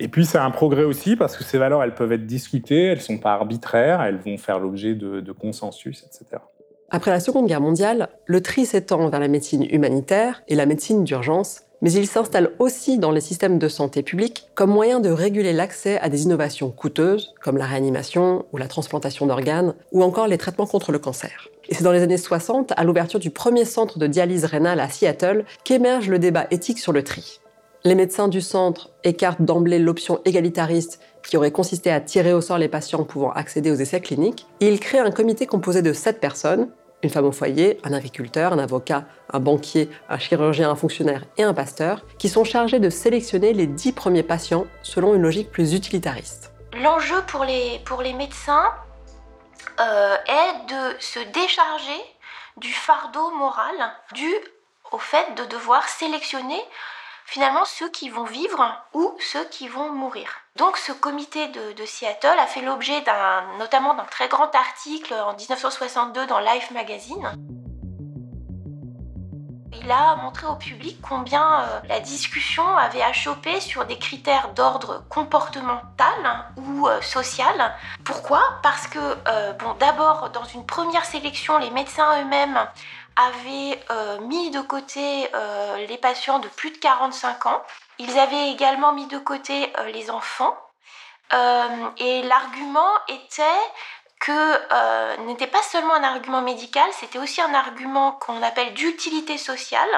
Et 0.00 0.08
puis 0.08 0.24
c'est 0.24 0.38
un 0.38 0.50
progrès 0.50 0.84
aussi 0.84 1.16
parce 1.16 1.36
que 1.36 1.44
ces 1.44 1.58
valeurs, 1.58 1.82
elles 1.82 1.94
peuvent 1.94 2.12
être 2.12 2.26
discutées, 2.26 2.84
elles 2.84 2.98
ne 2.98 3.02
sont 3.02 3.18
pas 3.18 3.32
arbitraires, 3.32 4.00
elles 4.00 4.18
vont 4.18 4.38
faire 4.38 4.60
l'objet 4.60 4.94
de, 4.94 5.20
de 5.20 5.32
consensus, 5.32 6.04
etc. 6.04 6.40
Après 6.90 7.10
la 7.10 7.20
Seconde 7.20 7.46
Guerre 7.46 7.60
mondiale, 7.60 8.08
le 8.24 8.40
tri 8.40 8.64
s'étend 8.64 9.08
vers 9.08 9.20
la 9.20 9.28
médecine 9.28 9.66
humanitaire 9.70 10.42
et 10.48 10.54
la 10.54 10.66
médecine 10.66 11.04
d'urgence, 11.04 11.62
mais 11.80 11.92
il 11.92 12.06
s'installe 12.06 12.50
aussi 12.58 12.98
dans 12.98 13.10
les 13.10 13.20
systèmes 13.20 13.58
de 13.58 13.68
santé 13.68 14.02
publique 14.02 14.48
comme 14.54 14.70
moyen 14.70 15.00
de 15.00 15.10
réguler 15.10 15.52
l'accès 15.52 15.98
à 16.00 16.08
des 16.08 16.24
innovations 16.24 16.70
coûteuses, 16.70 17.34
comme 17.42 17.56
la 17.56 17.66
réanimation 17.66 18.44
ou 18.52 18.56
la 18.56 18.68
transplantation 18.68 19.26
d'organes, 19.26 19.74
ou 19.92 20.02
encore 20.02 20.26
les 20.26 20.38
traitements 20.38 20.66
contre 20.66 20.92
le 20.92 20.98
cancer. 20.98 21.48
Et 21.68 21.74
c'est 21.74 21.84
dans 21.84 21.92
les 21.92 22.02
années 22.02 22.16
60, 22.16 22.72
à 22.76 22.84
l'ouverture 22.84 23.20
du 23.20 23.30
premier 23.30 23.64
centre 23.64 23.98
de 23.98 24.06
dialyse 24.06 24.44
rénale 24.44 24.80
à 24.80 24.88
Seattle, 24.88 25.44
qu'émerge 25.64 26.08
le 26.08 26.18
débat 26.18 26.46
éthique 26.50 26.78
sur 26.78 26.92
le 26.92 27.04
tri. 27.04 27.40
Les 27.84 27.94
médecins 27.94 28.28
du 28.28 28.40
centre 28.40 28.90
écartent 29.04 29.42
d'emblée 29.42 29.78
l'option 29.78 30.20
égalitariste 30.24 30.98
qui 31.28 31.36
aurait 31.36 31.52
consisté 31.52 31.90
à 31.90 32.00
tirer 32.00 32.32
au 32.32 32.40
sort 32.40 32.58
les 32.58 32.68
patients 32.68 33.04
pouvant 33.04 33.30
accéder 33.30 33.70
aux 33.70 33.76
essais 33.76 34.00
cliniques, 34.00 34.46
et 34.60 34.68
ils 34.68 34.80
créent 34.80 34.98
un 34.98 35.10
comité 35.10 35.46
composé 35.46 35.82
de 35.82 35.92
sept 35.92 36.20
personnes, 36.20 36.68
une 37.02 37.10
femme 37.10 37.26
au 37.26 37.32
foyer, 37.32 37.78
un 37.84 37.92
agriculteur, 37.92 38.52
un 38.52 38.58
avocat, 38.58 39.04
un 39.32 39.40
banquier, 39.40 39.88
un 40.08 40.18
chirurgien, 40.18 40.70
un 40.70 40.74
fonctionnaire 40.74 41.22
et 41.36 41.42
un 41.42 41.54
pasteur, 41.54 42.04
qui 42.18 42.28
sont 42.28 42.44
chargés 42.44 42.80
de 42.80 42.90
sélectionner 42.90 43.52
les 43.52 43.66
dix 43.66 43.92
premiers 43.92 44.22
patients 44.22 44.66
selon 44.82 45.14
une 45.14 45.22
logique 45.22 45.50
plus 45.50 45.74
utilitariste. 45.74 46.52
L'enjeu 46.82 47.22
pour 47.26 47.44
les, 47.44 47.80
pour 47.84 48.02
les 48.02 48.12
médecins 48.12 48.72
euh, 49.80 50.16
est 50.26 50.66
de 50.68 51.00
se 51.00 51.20
décharger 51.32 52.00
du 52.56 52.72
fardeau 52.72 53.30
moral 53.30 53.74
dû 54.14 54.32
au 54.90 54.98
fait 54.98 55.34
de 55.36 55.44
devoir 55.44 55.86
sélectionner 55.88 56.60
finalement 57.28 57.66
ceux 57.66 57.90
qui 57.90 58.08
vont 58.08 58.24
vivre 58.24 58.74
ou 58.94 59.14
ceux 59.20 59.44
qui 59.44 59.68
vont 59.68 59.92
mourir. 59.92 60.30
Donc 60.56 60.78
ce 60.78 60.92
comité 60.92 61.48
de, 61.48 61.84
Seattle 61.84 62.38
a 62.38 62.46
fait 62.46 62.62
l'objet 62.62 63.04
notamment 63.58 63.92
d'un 63.94 64.04
très 64.04 64.28
grand 64.28 64.54
article 64.54 65.12
en 65.12 65.36
1962 65.36 66.26
dans 66.26 66.38
Life 66.38 66.70
Magazine. 66.70 67.30
Il 69.80 69.90
a 69.90 70.16
montré 70.16 70.46
au 70.46 70.56
public 70.56 70.98
combien 71.06 71.60
euh, 71.60 71.80
la 71.88 72.00
discussion 72.00 72.66
avait 72.76 73.02
achoppé 73.02 73.60
sur 73.60 73.84
des 73.84 73.98
critères 73.98 74.52
d'ordre 74.54 75.04
comportemental 75.08 76.46
ou 76.56 76.88
euh, 76.88 77.00
social. 77.02 77.74
Pourquoi? 78.04 78.40
Parce 78.62 78.86
que, 78.86 78.98
euh, 78.98 79.52
bon, 79.52 79.74
d'abord, 79.78 80.30
dans 80.30 80.44
une 80.44 80.64
première 80.64 81.04
sélection, 81.04 81.58
les 81.58 81.70
médecins 81.70 82.20
eux-mêmes 82.22 82.58
avaient 83.18 83.78
euh, 83.90 84.20
mis 84.20 84.50
de 84.50 84.60
côté 84.60 85.28
euh, 85.34 85.86
les 85.86 85.98
patients 85.98 86.38
de 86.38 86.48
plus 86.48 86.70
de 86.70 86.78
45 86.78 87.46
ans. 87.46 87.62
Ils 87.98 88.16
avaient 88.18 88.50
également 88.50 88.92
mis 88.92 89.06
de 89.08 89.18
côté 89.18 89.72
euh, 89.78 89.90
les 89.90 90.10
enfants. 90.10 90.56
et 91.98 92.22
l'argument 92.22 92.94
était 93.08 93.60
que 94.20 94.40
n'était 95.26 95.46
pas 95.46 95.62
seulement 95.62 95.94
un 95.94 96.02
argument 96.02 96.40
médical, 96.42 96.88
c'était 96.92 97.18
aussi 97.18 97.40
un 97.40 97.54
argument 97.54 98.12
qu'on 98.12 98.42
appelle 98.42 98.72
d'utilité 98.74 99.36
sociale, 99.38 99.94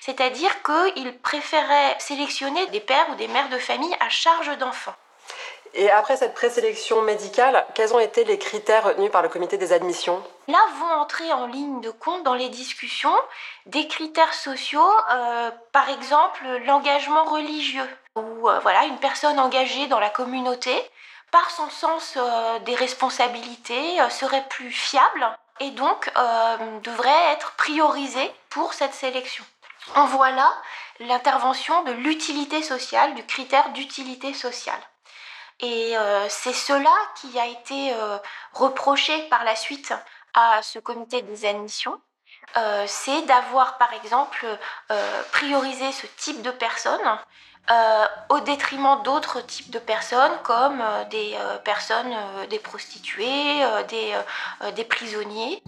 c'est-à-dire 0.00 0.52
qu'ils 0.62 1.18
préféraient 1.18 1.96
sélectionner 1.98 2.66
des 2.66 2.80
pères 2.80 3.08
ou 3.10 3.14
des 3.16 3.28
mères 3.28 3.48
de 3.48 3.58
famille 3.58 3.96
à 4.00 4.08
charge 4.10 4.56
d'enfants. 4.58 4.94
Et 5.76 5.90
après 5.90 6.16
cette 6.16 6.34
présélection 6.34 7.02
médicale, 7.02 7.66
quels 7.74 7.92
ont 7.94 7.98
été 7.98 8.22
les 8.24 8.38
critères 8.38 8.84
retenus 8.84 9.10
par 9.10 9.22
le 9.22 9.28
comité 9.28 9.58
des 9.58 9.72
admissions? 9.72 10.22
Là 10.46 10.60
vont 10.78 11.00
entrer 11.00 11.32
en 11.32 11.46
ligne 11.46 11.80
de 11.80 11.90
compte 11.90 12.22
dans 12.22 12.34
les 12.34 12.48
discussions 12.48 13.14
des 13.66 13.88
critères 13.88 14.34
sociaux, 14.34 14.88
euh, 15.12 15.50
par 15.72 15.88
exemple 15.88 16.46
l'engagement 16.64 17.24
religieux, 17.24 17.88
ou 18.14 18.48
euh, 18.48 18.60
voilà 18.60 18.84
une 18.84 18.98
personne 18.98 19.40
engagée 19.40 19.88
dans 19.88 19.98
la 19.98 20.10
communauté, 20.10 20.72
par 21.32 21.50
son 21.50 21.68
sens 21.70 22.14
euh, 22.16 22.60
des 22.60 22.76
responsabilités, 22.76 23.98
serait 24.10 24.46
plus 24.48 24.70
fiable 24.70 25.26
et 25.58 25.70
donc 25.70 26.12
devrait 26.82 27.32
être 27.32 27.52
priorisée 27.52 28.30
pour 28.50 28.74
cette 28.74 28.94
sélection. 28.94 29.44
On 29.96 30.04
voit 30.04 30.30
là 30.30 30.52
l'intervention 31.00 31.82
de 31.82 31.92
l'utilité 31.92 32.62
sociale, 32.62 33.14
du 33.14 33.24
critère 33.24 33.70
d'utilité 33.70 34.34
sociale. 34.34 34.80
Et 35.60 35.96
euh, 35.96 36.26
c'est 36.28 36.52
cela 36.52 36.94
qui 37.16 37.38
a 37.38 37.46
été 37.46 37.92
euh, 37.94 38.18
reproché 38.52 39.28
par 39.28 39.44
la 39.44 39.54
suite 39.56 39.94
à 40.34 40.60
ce 40.62 40.78
comité 40.78 41.22
des 41.22 41.46
admissions. 41.46 42.00
Euh, 42.56 42.84
c'est 42.86 43.22
d'avoir 43.22 43.78
par 43.78 43.92
exemple 43.94 44.46
priorisé 45.32 45.90
ce 45.92 46.06
type 46.18 46.42
de 46.42 46.50
personnes 46.50 47.18
au 48.28 48.40
détriment 48.40 49.00
d'autres 49.02 49.40
types 49.40 49.70
de 49.70 49.78
personnes 49.78 50.32
comme 50.42 50.82
des 51.10 51.36
personnes, 51.64 52.14
des 52.50 52.58
prostituées, 52.58 53.64
des 53.88 54.84
prisonniers. 54.84 55.62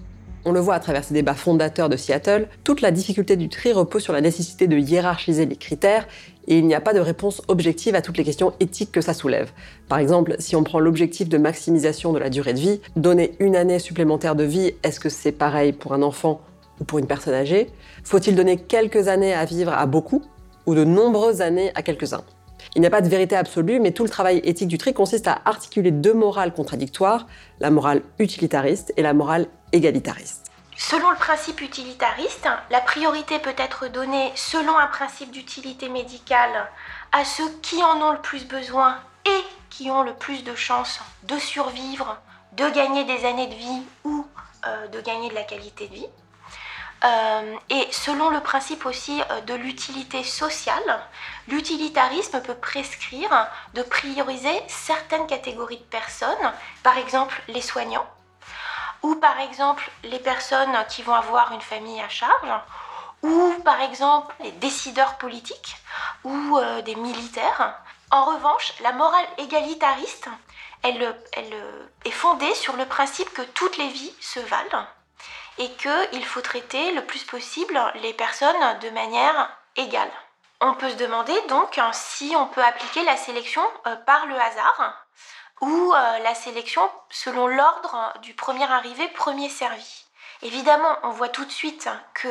On 0.49 0.53
le 0.53 0.61
voit 0.61 0.77
à 0.77 0.79
travers 0.79 1.03
ces 1.03 1.13
débats 1.13 1.35
fondateurs 1.35 1.89
de 1.89 1.97
Seattle, 1.97 2.47
toute 2.63 2.81
la 2.81 2.93
difficulté 2.93 3.35
du 3.35 3.49
tri 3.49 3.73
repose 3.73 4.05
sur 4.05 4.13
la 4.13 4.21
nécessité 4.21 4.69
de 4.69 4.79
hiérarchiser 4.79 5.45
les 5.45 5.57
critères 5.57 6.07
et 6.47 6.57
il 6.57 6.69
n'y 6.69 6.75
a 6.77 6.81
pas 6.81 6.95
de 6.95 7.01
réponse 7.01 7.43
objective 7.49 7.97
à 7.97 8.01
toutes 8.01 8.17
les 8.17 8.23
questions 8.23 8.53
éthiques 8.61 8.93
que 8.93 9.01
ça 9.01 9.13
soulève. 9.13 9.51
Par 9.89 9.99
exemple, 9.99 10.37
si 10.39 10.55
on 10.55 10.63
prend 10.63 10.79
l'objectif 10.79 11.29
de 11.29 11.37
maximisation 11.37 12.13
de 12.13 12.21
la 12.21 12.31
durée 12.31 12.55
de 12.55 12.61
vie, 12.61 12.81
donner 12.95 13.33
une 13.41 13.57
année 13.57 13.81
supplémentaire 13.81 14.37
de 14.37 14.45
vie, 14.45 14.75
est-ce 14.85 15.01
que 15.01 15.09
c'est 15.09 15.33
pareil 15.33 15.73
pour 15.73 15.95
un 15.95 16.03
enfant 16.03 16.41
ou 16.81 16.85
pour 16.85 17.01
une 17.01 17.09
personne 17.09 17.35
âgée? 17.35 17.67
Faut-il 18.05 18.37
donner 18.37 18.57
quelques 18.57 19.09
années 19.09 19.35
à 19.35 19.47
vivre 19.47 19.73
à 19.73 19.85
beaucoup 19.87 20.23
ou 20.65 20.77
de 20.77 20.85
nombreuses 20.85 21.41
années 21.41 21.73
à 21.75 21.83
quelques-uns? 21.83 22.23
Il 22.77 22.81
n'y 22.81 22.87
a 22.87 22.91
pas 22.91 23.01
de 23.01 23.09
vérité 23.09 23.35
absolue, 23.35 23.81
mais 23.81 23.91
tout 23.91 24.05
le 24.05 24.09
travail 24.09 24.41
éthique 24.45 24.69
du 24.69 24.79
tri 24.79 24.93
consiste 24.95 25.27
à 25.27 25.41
articuler 25.45 25.91
deux 25.91 26.15
morales 26.15 26.53
contradictoires, 26.53 27.27
la 27.59 27.71
morale 27.71 28.03
utilitariste 28.19 28.93
et 28.97 29.03
la 29.03 29.13
morale 29.13 29.49
égalitariste. 29.73 30.51
Selon 30.77 31.11
le 31.11 31.17
principe 31.17 31.63
utilitariste, 31.63 32.49
la 32.71 32.81
priorité 32.81 33.39
peut 33.39 33.55
être 33.57 33.89
donnée 33.89 34.31
selon 34.35 34.77
un 34.77 34.87
principe 34.87 35.31
d'utilité 35.31 35.89
médicale 35.89 36.69
à 37.13 37.25
ceux 37.25 37.51
qui 37.63 37.83
en 37.83 38.01
ont 38.03 38.13
le 38.13 38.21
plus 38.21 38.47
besoin 38.47 38.99
et 39.25 39.45
qui 39.71 39.91
ont 39.91 40.03
le 40.03 40.13
plus 40.15 40.45
de 40.45 40.55
chances 40.55 41.01
de 41.23 41.39
survivre, 41.39 42.19
de 42.53 42.69
gagner 42.71 43.05
des 43.05 43.25
années 43.25 43.47
de 43.47 43.55
vie 43.55 43.83
ou 44.05 44.27
euh, 44.67 44.89
de 44.89 45.01
gagner 45.01 45.31
de 45.31 45.35
la 45.35 45.45
qualité 45.45 45.89
de 45.89 45.95
vie. 45.95 46.09
Euh, 47.05 47.57
et 47.69 47.87
selon 47.91 48.31
le 48.31 48.41
principe 48.41 48.87
aussi 48.87 49.21
euh, 49.31 49.41
de 49.43 49.55
l'utilité 49.55 50.25
sociale, 50.25 51.01
l'utilitarisme 51.49 52.41
peut 52.41 52.55
prescrire 52.55 53.49
de 53.75 53.83
prioriser 53.83 54.63
certaines 54.67 55.27
catégories 55.27 55.79
de 55.79 55.83
personnes, 55.85 56.53
par 56.83 56.97
exemple 56.97 57.41
les 57.49 57.61
soignants, 57.61 58.07
ou 59.07 59.15
par 59.15 59.39
exemple 59.39 59.89
les 60.03 60.19
personnes 60.19 60.77
qui 60.89 61.03
vont 61.03 61.15
avoir 61.15 61.53
une 61.53 61.61
famille 61.61 62.01
à 62.01 62.09
charge, 62.09 62.53
ou 63.23 63.55
par 63.65 63.81
exemple 63.81 64.35
les 64.41 64.51
décideurs 64.51 65.17
politiques 65.17 65.77
ou 66.25 66.59
euh, 66.59 66.83
des 66.83 66.97
militaires. 66.97 67.81
En 68.11 68.25
revanche, 68.25 68.73
la 68.81 68.91
morale 68.91 69.29
égalitariste, 69.39 70.29
elle, 70.83 71.17
elle 71.35 71.55
est 72.05 72.11
fondée 72.11 72.53
sur 72.55 72.75
le 72.77 72.85
principe 72.85 73.33
que 73.33 73.43
toutes 73.43 73.79
les 73.79 73.89
vies 73.89 74.15
se 74.21 74.41
valent 74.41 74.85
et 75.59 75.71
qu'il 75.75 76.25
faut 76.25 76.41
traiter 76.41 76.93
le 76.93 77.07
plus 77.07 77.23
possible 77.23 77.81
les 78.03 78.13
personnes 78.13 78.79
de 78.83 78.91
manière 78.91 79.57
égale. 79.77 80.11
On 80.61 80.75
peut 80.75 80.91
se 80.91 80.97
demander 80.97 81.39
donc 81.49 81.81
si 81.93 82.35
on 82.37 82.47
peut 82.47 82.65
appliquer 82.65 83.05
la 83.05 83.17
sélection 83.17 83.63
euh, 83.87 83.95
par 83.95 84.27
le 84.27 84.35
hasard 84.35 85.06
ou 85.61 85.93
euh, 85.95 86.19
la 86.19 86.35
sélection 86.35 86.83
selon 87.11 87.47
l'ordre 87.47 88.13
du 88.23 88.35
premier 88.35 88.65
arrivé, 88.65 89.09
premier 89.09 89.49
servi. 89.49 90.05
Évidemment, 90.43 90.99
on 91.03 91.11
voit 91.11 91.31
tout 91.31 91.47
de 91.47 91.51
suite 91.51 91.89
que 92.13 92.29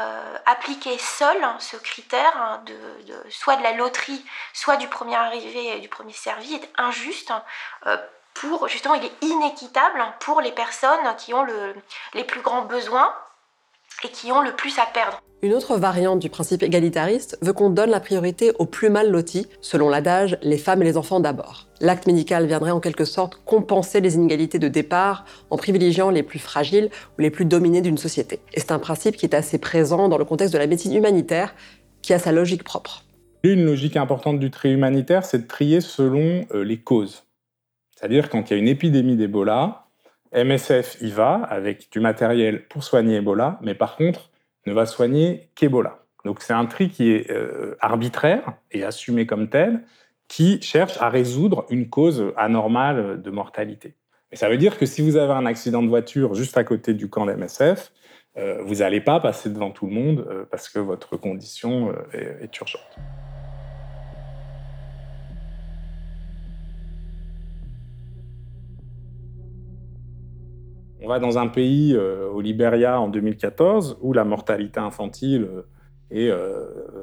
euh, 0.00 0.38
appliquer 0.46 0.96
seul 0.96 1.36
ce 1.58 1.76
critère 1.76 2.60
de, 2.64 3.30
soit 3.30 3.56
de 3.56 3.62
la 3.62 3.72
loterie, 3.72 4.24
soit 4.54 4.78
du 4.78 4.88
premier 4.88 5.16
arrivé 5.16 5.76
et 5.76 5.80
du 5.80 5.88
premier 5.88 6.14
servi 6.14 6.54
est 6.54 6.72
injuste. 6.78 7.32
pour 8.32 8.68
justement, 8.68 8.94
il 8.94 9.04
est 9.04 9.22
inéquitable 9.22 10.02
pour 10.20 10.40
les 10.40 10.52
personnes 10.52 11.16
qui 11.18 11.34
ont 11.34 11.42
le, 11.42 11.74
les 12.14 12.24
plus 12.24 12.40
grands 12.40 12.62
besoins 12.62 13.14
et 14.04 14.08
qui 14.08 14.32
ont 14.32 14.42
le 14.42 14.52
plus 14.52 14.78
à 14.78 14.86
perdre. 14.92 15.22
Une 15.44 15.54
autre 15.54 15.76
variante 15.76 16.20
du 16.20 16.30
principe 16.30 16.62
égalitariste 16.62 17.36
veut 17.42 17.52
qu'on 17.52 17.70
donne 17.70 17.90
la 17.90 17.98
priorité 17.98 18.52
aux 18.60 18.66
plus 18.66 18.90
mal 18.90 19.10
lotis, 19.10 19.48
selon 19.60 19.88
l'adage 19.88 20.38
les 20.40 20.56
femmes 20.56 20.82
et 20.82 20.84
les 20.84 20.96
enfants 20.96 21.18
d'abord. 21.18 21.66
L'acte 21.80 22.06
médical 22.06 22.46
viendrait 22.46 22.70
en 22.70 22.78
quelque 22.78 23.04
sorte 23.04 23.42
compenser 23.44 24.00
les 24.00 24.14
inégalités 24.14 24.60
de 24.60 24.68
départ 24.68 25.24
en 25.50 25.56
privilégiant 25.56 26.10
les 26.10 26.22
plus 26.22 26.38
fragiles 26.38 26.90
ou 27.18 27.22
les 27.22 27.30
plus 27.30 27.44
dominés 27.44 27.80
d'une 27.80 27.98
société. 27.98 28.38
Et 28.54 28.60
c'est 28.60 28.70
un 28.70 28.78
principe 28.78 29.16
qui 29.16 29.26
est 29.26 29.34
assez 29.34 29.58
présent 29.58 30.08
dans 30.08 30.18
le 30.18 30.24
contexte 30.24 30.54
de 30.54 30.58
la 30.58 30.68
médecine 30.68 30.94
humanitaire, 30.94 31.56
qui 32.02 32.14
a 32.14 32.20
sa 32.20 32.30
logique 32.30 32.62
propre. 32.62 33.04
Une 33.42 33.64
logique 33.64 33.96
importante 33.96 34.38
du 34.38 34.52
tri 34.52 34.70
humanitaire, 34.70 35.24
c'est 35.24 35.38
de 35.38 35.48
trier 35.48 35.80
selon 35.80 36.46
euh, 36.54 36.62
les 36.62 36.78
causes. 36.78 37.24
C'est-à-dire 37.96 38.30
quand 38.30 38.48
il 38.48 38.52
y 38.52 38.56
a 38.56 38.58
une 38.60 38.68
épidémie 38.68 39.16
d'Ebola, 39.16 39.81
MSF 40.34 40.98
y 41.00 41.10
va 41.10 41.34
avec 41.34 41.90
du 41.90 42.00
matériel 42.00 42.66
pour 42.68 42.84
soigner 42.84 43.16
Ebola, 43.16 43.58
mais 43.62 43.74
par 43.74 43.96
contre 43.96 44.30
ne 44.66 44.72
va 44.72 44.86
soigner 44.86 45.50
qu'Ebola. 45.54 46.04
Donc 46.24 46.40
c'est 46.40 46.52
un 46.52 46.66
tri 46.66 46.88
qui 46.88 47.10
est 47.10 47.30
euh, 47.30 47.76
arbitraire 47.80 48.54
et 48.70 48.84
assumé 48.84 49.26
comme 49.26 49.48
tel, 49.48 49.82
qui 50.28 50.62
cherche 50.62 50.96
à 51.00 51.08
résoudre 51.08 51.66
une 51.68 51.90
cause 51.90 52.32
anormale 52.36 53.20
de 53.20 53.30
mortalité. 53.30 53.94
Et 54.30 54.36
ça 54.36 54.48
veut 54.48 54.56
dire 54.56 54.78
que 54.78 54.86
si 54.86 55.02
vous 55.02 55.16
avez 55.16 55.32
un 55.32 55.44
accident 55.44 55.82
de 55.82 55.88
voiture 55.88 56.34
juste 56.34 56.56
à 56.56 56.64
côté 56.64 56.94
du 56.94 57.10
camp 57.10 57.26
d'MSF, 57.26 57.92
euh, 58.38 58.62
vous 58.62 58.76
n'allez 58.76 59.00
pas 59.02 59.20
passer 59.20 59.50
devant 59.50 59.70
tout 59.70 59.86
le 59.86 59.92
monde 59.92 60.26
euh, 60.30 60.44
parce 60.50 60.70
que 60.70 60.78
votre 60.78 61.16
condition 61.16 61.92
est 62.12 62.56
urgente. 62.58 62.98
On 71.02 71.08
va 71.08 71.18
dans 71.18 71.36
un 71.36 71.48
pays, 71.48 71.94
euh, 71.94 72.28
au 72.28 72.40
Liberia 72.40 73.00
en 73.00 73.08
2014, 73.08 73.98
où 74.02 74.12
la 74.12 74.24
mortalité 74.24 74.78
infantile 74.78 75.48
euh, 75.50 75.62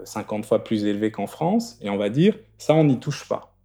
est 0.03 0.05
50 0.05 0.43
euh, 0.43 0.47
fois 0.47 0.63
plus 0.63 0.85
élevée 0.85 1.11
qu'en 1.11 1.27
France, 1.27 1.77
et 1.81 1.89
on 1.89 1.97
va 1.97 2.09
dire, 2.09 2.37
ça, 2.57 2.73
on 2.73 2.85
n'y 2.85 2.99
touche 2.99 3.27
pas. 3.27 3.55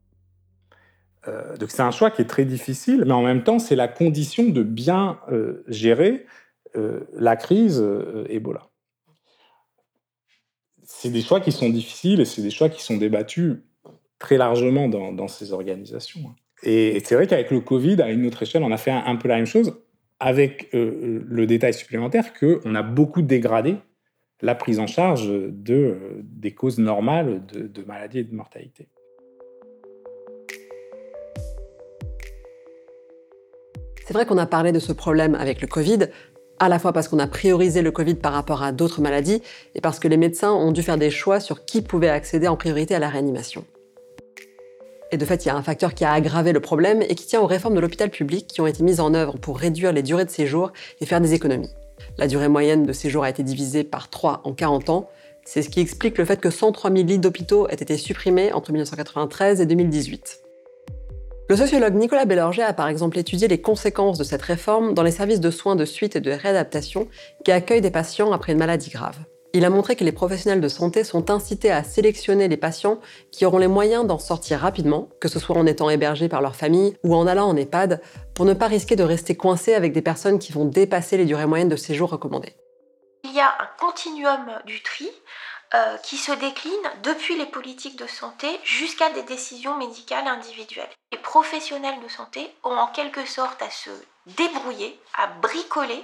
donc 1.59 1.71
c'est 1.71 1.83
un 1.83 1.91
choix 1.91 2.11
qui 2.11 2.21
est 2.21 2.27
très 2.27 2.45
difficile, 2.45 3.05
mais 3.07 3.13
en 3.13 3.23
même 3.23 3.45
temps, 3.45 3.59
c'est 3.59 3.77
la 3.77 3.89
condition 3.89 4.49
de 4.49 4.63
bien 4.63 5.21
gérer 5.69 6.27
la 7.15 7.37
crise 7.37 7.83
Ebola. 8.29 8.69
C'est 10.83 11.11
des 11.11 11.23
choix 11.23 11.41
qui 11.41 11.53
sont 11.53 11.71
difficiles 11.71 12.21
et 12.21 12.25
c'est 12.25 12.43
des 12.43 12.51
choix 12.51 12.69
qui 12.69 12.83
sont 12.83 12.97
débattus 12.97 13.57
très 14.19 14.37
largement 14.37 14.89
dans, 14.89 15.29
ces 15.29 15.53
organisations. 15.53 16.35
Et, 16.63 17.01
c'est 17.05 17.15
vrai 17.15 17.27
qu'avec 17.27 17.51
le 17.51 17.61
Covid, 17.61 18.03
à 18.03 18.11
une 18.11 18.27
autre 18.27 18.43
échelle, 18.43 18.63
on 18.63 18.73
a 18.73 18.77
fait 18.77 18.91
un 18.91 19.17
peu 19.17 19.29
la 19.29 19.37
même 19.37 19.47
chose 19.47 19.75
avec 20.21 20.71
euh, 20.75 21.23
le 21.27 21.47
détail 21.47 21.75
supplémentaire 21.75 22.33
qu'on 22.33 22.75
a 22.75 22.83
beaucoup 22.83 23.23
dégradé 23.23 23.77
la 24.41 24.55
prise 24.55 24.79
en 24.79 24.87
charge 24.87 25.29
euh, 25.31 26.23
des 26.23 26.55
causes 26.55 26.79
normales 26.79 27.45
de, 27.47 27.67
de 27.67 27.83
maladies 27.83 28.19
et 28.19 28.25
de 28.25 28.35
mortalité. 28.35 28.89
C'est 34.07 34.13
vrai 34.13 34.27
qu'on 34.27 34.39
a 34.39 34.47
parlé 34.47 34.71
de 34.71 34.79
ce 34.79 34.93
problème 34.93 35.35
avec 35.35 35.63
le 35.63 35.67
Covid, 35.67 36.09
à 36.59 36.69
la 36.69 36.79
fois 36.79 36.93
parce 36.93 37.09
qu'on 37.09 37.19
a 37.19 37.27
priorisé 37.27 37.81
le 37.81 37.91
Covid 37.91 38.15
par 38.15 38.33
rapport 38.33 38.63
à 38.63 38.71
d'autres 38.71 39.01
maladies 39.01 39.43
et 39.75 39.81
parce 39.81 39.99
que 39.99 40.09
les 40.09 40.19
médecins 40.19 40.53
ont 40.53 40.73
dû 40.73 40.83
faire 40.83 40.99
des 40.99 41.11
choix 41.11 41.41
sur 41.41 41.65
qui 41.65 41.81
pouvait 41.81 42.11
accéder 42.11 42.47
en 42.47 42.57
priorité 42.57 42.95
à 42.95 42.99
la 42.99 43.09
réanimation. 43.09 43.65
Et 45.15 45.17
de 45.17 45.25
fait, 45.25 45.45
il 45.45 45.49
y 45.49 45.51
a 45.53 45.55
un 45.55 45.63
facteur 45.63 45.95
qui 45.95 46.05
a 46.05 46.11
aggravé 46.11 46.51
le 46.51 46.59
problème 46.59 47.01
et 47.01 47.15
qui 47.15 47.25
tient 47.25 47.41
aux 47.41 47.47
réformes 47.47 47.77
de 47.77 47.81
l'hôpital 47.81 48.11
public 48.11 48.49
qui 48.49 48.61
ont 48.61 48.67
été 48.67 48.83
mises 48.83 48.99
en 48.99 49.15
œuvre 49.15 49.39
pour 49.39 49.57
réduire 49.57 49.93
les 49.93 50.03
durées 50.03 50.25
de 50.25 50.31
séjour 50.31 50.73
et 51.01 51.07
faire 51.07 51.21
des 51.21 51.35
économies. 51.35 51.71
La 52.19 52.27
durée 52.27 52.49
moyenne 52.49 52.83
de 52.83 52.93
séjour 52.93 53.23
a 53.23 53.31
été 53.31 53.45
divisée 53.45 53.85
par 53.85 54.11
3 54.11 54.41
en 54.43 54.53
40 54.55 54.91
ans. 54.91 55.09
C'est 55.45 55.63
ce 55.63 55.69
qui 55.69 55.79
explique 55.79 56.19
le 56.19 56.25
fait 56.25 56.41
que 56.41 56.51
103 56.51 56.91
000 56.91 57.05
lits 57.05 57.21
d'hôpitaux 57.21 57.69
aient 57.69 57.75
été 57.75 57.97
supprimés 57.97 58.53
entre 58.53 58.73
1993 58.73 59.61
et 59.61 59.67
2018. 59.67 60.41
Le 61.49 61.55
sociologue 61.55 61.95
Nicolas 61.95 62.25
Bellorger 62.25 62.63
a 62.63 62.73
par 62.73 62.89
exemple 62.89 63.17
étudié 63.17 63.47
les 63.47 63.61
conséquences 63.61 64.19
de 64.19 64.25
cette 64.25 64.43
réforme 64.43 64.95
dans 64.95 65.05
les 65.05 65.13
services 65.13 65.39
de 65.39 65.53
soins 65.53 65.77
de 65.77 65.85
suite 65.85 66.17
et 66.17 66.21
de 66.21 66.33
réadaptation 66.33 67.07
qui 67.45 67.53
accueillent 67.53 67.81
des 67.81 67.93
patients 67.93 68.33
après 68.33 68.51
une 68.51 68.59
maladie 68.59 68.91
grave. 68.91 69.19
Il 69.57 69.65
a 69.65 69.71
montré 69.71 69.95
que 69.95 70.03
les 70.03 70.11
professionnels 70.11 70.61
de 70.61 70.67
santé 70.67 71.05
sont 71.05 71.31
incités 71.31 71.71
à 71.71 71.85
sélectionner 71.85 72.49
les 72.49 72.57
patients 72.57 73.01
qui 73.31 73.47
auront 73.47 73.59
les 73.59 73.69
moyens 73.69 74.05
d'en 74.05 74.19
sortir 74.19 74.59
rapidement, 74.59 75.09
que 75.21 75.29
ce 75.29 75.39
soit 75.39 75.57
en 75.57 75.65
étant 75.65 75.89
hébergés 75.89 76.29
par 76.29 76.43
leur 76.43 76.57
famille 76.57 76.97
ou 77.05 77.15
en 77.15 77.29
allant 77.29 77.47
en 77.47 77.57
EHPAD, 77.57 78.03
pour 78.35 78.47
ne 78.47 78.53
pas 78.53 78.67
risquer 78.67 78.97
de 78.97 79.05
rester 79.05 79.37
coincés 79.37 79.75
avec 79.75 79.93
des 79.93 80.03
personnes 80.03 80.41
qui 80.41 80.51
vont 80.51 80.65
dépasser 80.65 81.17
les 81.17 81.25
durées 81.25 81.47
moyennes 81.47 81.69
de 81.69 81.77
séjour 81.77 82.11
recommandées. 82.11 82.57
Il 83.23 83.33
y 83.33 83.39
a 83.39 83.47
un 83.47 83.69
continuum 83.79 84.61
du 84.67 84.83
tri 84.83 85.09
euh, 85.75 85.99
qui 85.99 86.17
se 86.17 86.33
décline 86.33 86.73
depuis 87.05 87.39
les 87.39 87.47
politiques 87.47 87.97
de 87.97 88.09
santé 88.09 88.49
jusqu'à 88.65 89.11
des 89.11 89.23
décisions 89.23 89.77
médicales 89.77 90.27
individuelles. 90.27 90.91
Les 91.13 91.19
professionnels 91.19 92.03
de 92.03 92.09
santé 92.09 92.53
ont 92.65 92.77
en 92.77 92.89
quelque 92.89 93.25
sorte 93.25 93.63
à 93.63 93.71
se 93.71 93.91
débrouiller, 94.37 94.99
à 95.17 95.29
bricoler 95.29 96.03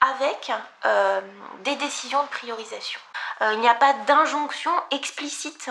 avec 0.00 0.52
euh, 0.84 1.20
des 1.60 1.76
décisions 1.76 2.22
de 2.22 2.28
priorisation. 2.28 3.00
Euh, 3.40 3.52
il 3.54 3.60
n'y 3.60 3.68
a 3.68 3.74
pas 3.74 3.92
d'injonction 4.06 4.72
explicite, 4.90 5.70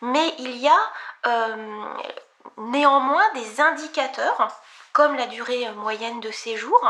mais 0.00 0.34
il 0.38 0.56
y 0.56 0.68
a 0.68 0.92
euh, 1.26 1.94
néanmoins 2.58 3.24
des 3.34 3.60
indicateurs 3.60 4.48
comme 4.92 5.16
la 5.16 5.26
durée 5.26 5.68
moyenne 5.72 6.20
de 6.20 6.30
séjour, 6.30 6.80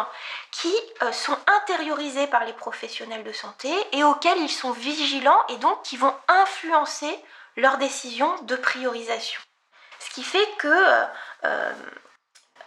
qui 0.51 0.71
sont 1.11 1.39
intériorisés 1.63 2.27
par 2.27 2.45
les 2.45 2.53
professionnels 2.53 3.25
de 3.25 3.33
santé 3.33 3.73
et 3.93 4.05
auxquels 4.05 4.37
ils 4.37 4.51
sont 4.51 4.73
vigilants 4.73 5.43
et 5.49 5.57
donc 5.57 5.81
qui 5.85 5.97
vont 5.97 6.15
influencer 6.29 7.19
leurs 7.57 7.79
décisions 7.79 8.31
de 8.43 8.57
priorisation. 8.57 9.41
Ce 10.01 10.11
qui 10.11 10.23
fait 10.23 10.47
que 10.59 11.07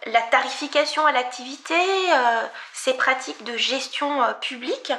la 0.06 0.20
tarification 0.30 1.04
à 1.06 1.12
l'activité, 1.12 1.74
euh, 1.74 2.46
ces 2.72 2.94
pratiques 2.94 3.44
de 3.44 3.56
gestion 3.56 4.22
euh, 4.22 4.32
publique 4.40 4.92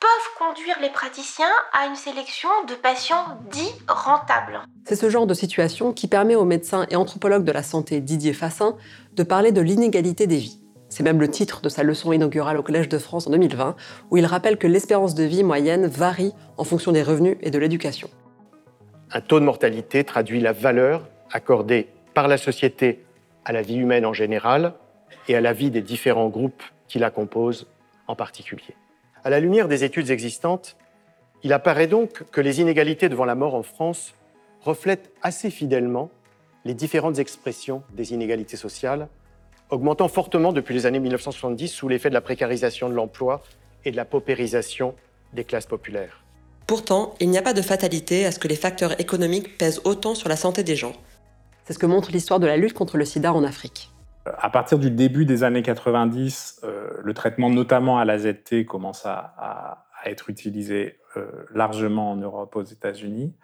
peuvent 0.00 0.46
conduire 0.46 0.76
les 0.80 0.90
praticiens 0.90 1.50
à 1.72 1.86
une 1.86 1.96
sélection 1.96 2.48
de 2.68 2.74
patients 2.74 3.38
dits 3.50 3.72
rentables. 3.88 4.60
C'est 4.86 4.94
ce 4.94 5.10
genre 5.10 5.26
de 5.26 5.34
situation 5.34 5.92
qui 5.92 6.06
permet 6.06 6.36
au 6.36 6.44
médecin 6.44 6.86
et 6.90 6.96
anthropologue 6.96 7.44
de 7.44 7.50
la 7.50 7.64
santé 7.64 8.00
Didier 8.00 8.32
Fassin 8.32 8.76
de 9.14 9.22
parler 9.24 9.50
de 9.50 9.60
l'inégalité 9.60 10.28
des 10.28 10.36
vies. 10.36 10.60
C'est 10.88 11.02
même 11.02 11.20
le 11.20 11.28
titre 11.28 11.60
de 11.60 11.68
sa 11.68 11.82
leçon 11.82 12.12
inaugurale 12.12 12.56
au 12.56 12.62
Collège 12.62 12.88
de 12.88 12.98
France 12.98 13.26
en 13.26 13.30
2020, 13.30 13.74
où 14.10 14.16
il 14.16 14.24
rappelle 14.24 14.56
que 14.56 14.66
l'espérance 14.66 15.14
de 15.14 15.24
vie 15.24 15.42
moyenne 15.42 15.86
varie 15.86 16.32
en 16.56 16.64
fonction 16.64 16.92
des 16.92 17.02
revenus 17.02 17.36
et 17.42 17.50
de 17.50 17.58
l'éducation. 17.58 18.08
Un 19.10 19.20
taux 19.20 19.40
de 19.40 19.44
mortalité 19.44 20.04
traduit 20.04 20.40
la 20.40 20.52
valeur 20.52 21.08
accordée 21.32 21.88
par 22.14 22.28
la 22.28 22.38
société 22.38 23.04
à 23.48 23.52
la 23.52 23.62
vie 23.62 23.76
humaine 23.76 24.04
en 24.04 24.12
général 24.12 24.74
et 25.26 25.34
à 25.34 25.40
la 25.40 25.54
vie 25.54 25.70
des 25.70 25.80
différents 25.80 26.28
groupes 26.28 26.62
qui 26.86 26.98
la 26.98 27.10
composent 27.10 27.66
en 28.06 28.14
particulier. 28.14 28.76
À 29.24 29.30
la 29.30 29.40
lumière 29.40 29.68
des 29.68 29.84
études 29.84 30.10
existantes, 30.10 30.76
il 31.42 31.54
apparaît 31.54 31.86
donc 31.86 32.24
que 32.30 32.42
les 32.42 32.60
inégalités 32.60 33.08
devant 33.08 33.24
la 33.24 33.34
mort 33.34 33.54
en 33.54 33.62
France 33.62 34.14
reflètent 34.60 35.10
assez 35.22 35.50
fidèlement 35.50 36.10
les 36.66 36.74
différentes 36.74 37.18
expressions 37.18 37.82
des 37.94 38.12
inégalités 38.12 38.58
sociales, 38.58 39.08
augmentant 39.70 40.08
fortement 40.08 40.52
depuis 40.52 40.74
les 40.74 40.84
années 40.84 41.00
1970 41.00 41.68
sous 41.68 41.88
l'effet 41.88 42.10
de 42.10 42.14
la 42.14 42.20
précarisation 42.20 42.90
de 42.90 42.94
l'emploi 42.94 43.42
et 43.86 43.90
de 43.90 43.96
la 43.96 44.04
paupérisation 44.04 44.94
des 45.32 45.44
classes 45.44 45.66
populaires. 45.66 46.22
Pourtant, 46.66 47.14
il 47.18 47.30
n'y 47.30 47.38
a 47.38 47.42
pas 47.42 47.54
de 47.54 47.62
fatalité 47.62 48.26
à 48.26 48.30
ce 48.30 48.38
que 48.38 48.48
les 48.48 48.56
facteurs 48.56 49.00
économiques 49.00 49.56
pèsent 49.56 49.80
autant 49.84 50.14
sur 50.14 50.28
la 50.28 50.36
santé 50.36 50.62
des 50.62 50.76
gens. 50.76 50.92
C'est 51.68 51.74
ce 51.74 51.78
que 51.78 51.84
montre 51.84 52.12
l'histoire 52.12 52.40
de 52.40 52.46
la 52.46 52.56
lutte 52.56 52.72
contre 52.72 52.96
le 52.96 53.04
sida 53.04 53.30
en 53.30 53.44
Afrique. 53.44 53.92
À 54.24 54.48
partir 54.48 54.78
du 54.78 54.90
début 54.90 55.26
des 55.26 55.44
années 55.44 55.60
90, 55.60 56.62
euh, 56.64 56.88
le 57.04 57.12
traitement 57.12 57.50
notamment 57.50 57.98
à 57.98 58.06
l'AZT 58.06 58.64
commence 58.64 59.04
à, 59.04 59.84
être 60.06 60.30
utilisé 60.30 60.98
largement 61.52 62.12
en 62.12 62.16
Europe, 62.16 62.56
aux 62.56 62.62
États-Unis. 62.62 63.34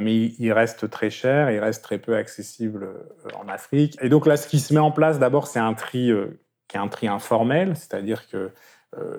mais 0.00 0.32
il 0.38 0.52
reste 0.52 0.90
très 0.90 1.08
cher, 1.08 1.50
il 1.52 1.58
reste 1.60 1.82
très 1.82 1.98
peu 1.98 2.16
accessible 2.16 2.88
en 3.40 3.48
Afrique. 3.48 3.96
Et 4.02 4.10
donc 4.10 4.26
là, 4.26 4.36
ce 4.36 4.46
qui 4.46 4.58
se 4.58 4.74
met 4.74 4.80
en 4.80 4.90
place, 4.90 5.18
d'abord, 5.18 5.46
c'est 5.46 5.60
un 5.60 5.72
tri 5.72 6.10
qui 6.68 6.76
est 6.76 6.80
un 6.80 6.88
tri 6.88 7.06
informel, 7.06 7.76
c'est-à-dire 7.76 8.28
que 8.28 8.50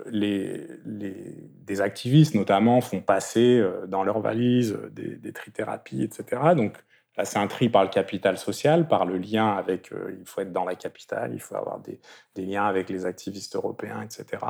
les, 0.08 0.68
des 0.86 1.82
activistes, 1.82 2.36
notamment, 2.36 2.82
font 2.82 3.02
passer 3.02 3.66
dans 3.88 4.04
leurs 4.04 4.20
valises 4.20 4.78
des, 4.92 5.16
des 5.16 5.34
trithérapies, 5.34 6.04
etc. 6.04 6.54
Donc, 6.56 6.74
Là, 7.18 7.24
c'est 7.24 7.70
par 7.70 7.84
le 7.84 7.90
capital 7.90 8.38
social, 8.38 8.88
par 8.88 9.06
le 9.06 9.18
lien 9.18 9.48
avec. 9.48 9.92
Euh, 9.92 10.16
il 10.20 10.26
faut 10.26 10.42
être 10.42 10.52
dans 10.52 10.66
la 10.66 10.76
capitale, 10.76 11.32
il 11.34 11.40
faut 11.40 11.56
avoir 11.56 11.80
des, 11.80 12.00
liens 12.36 12.66
avec 12.66 12.90
les 12.90 13.06
activistes 13.06 13.56
européens, 13.56 14.02
etc. 14.02 14.44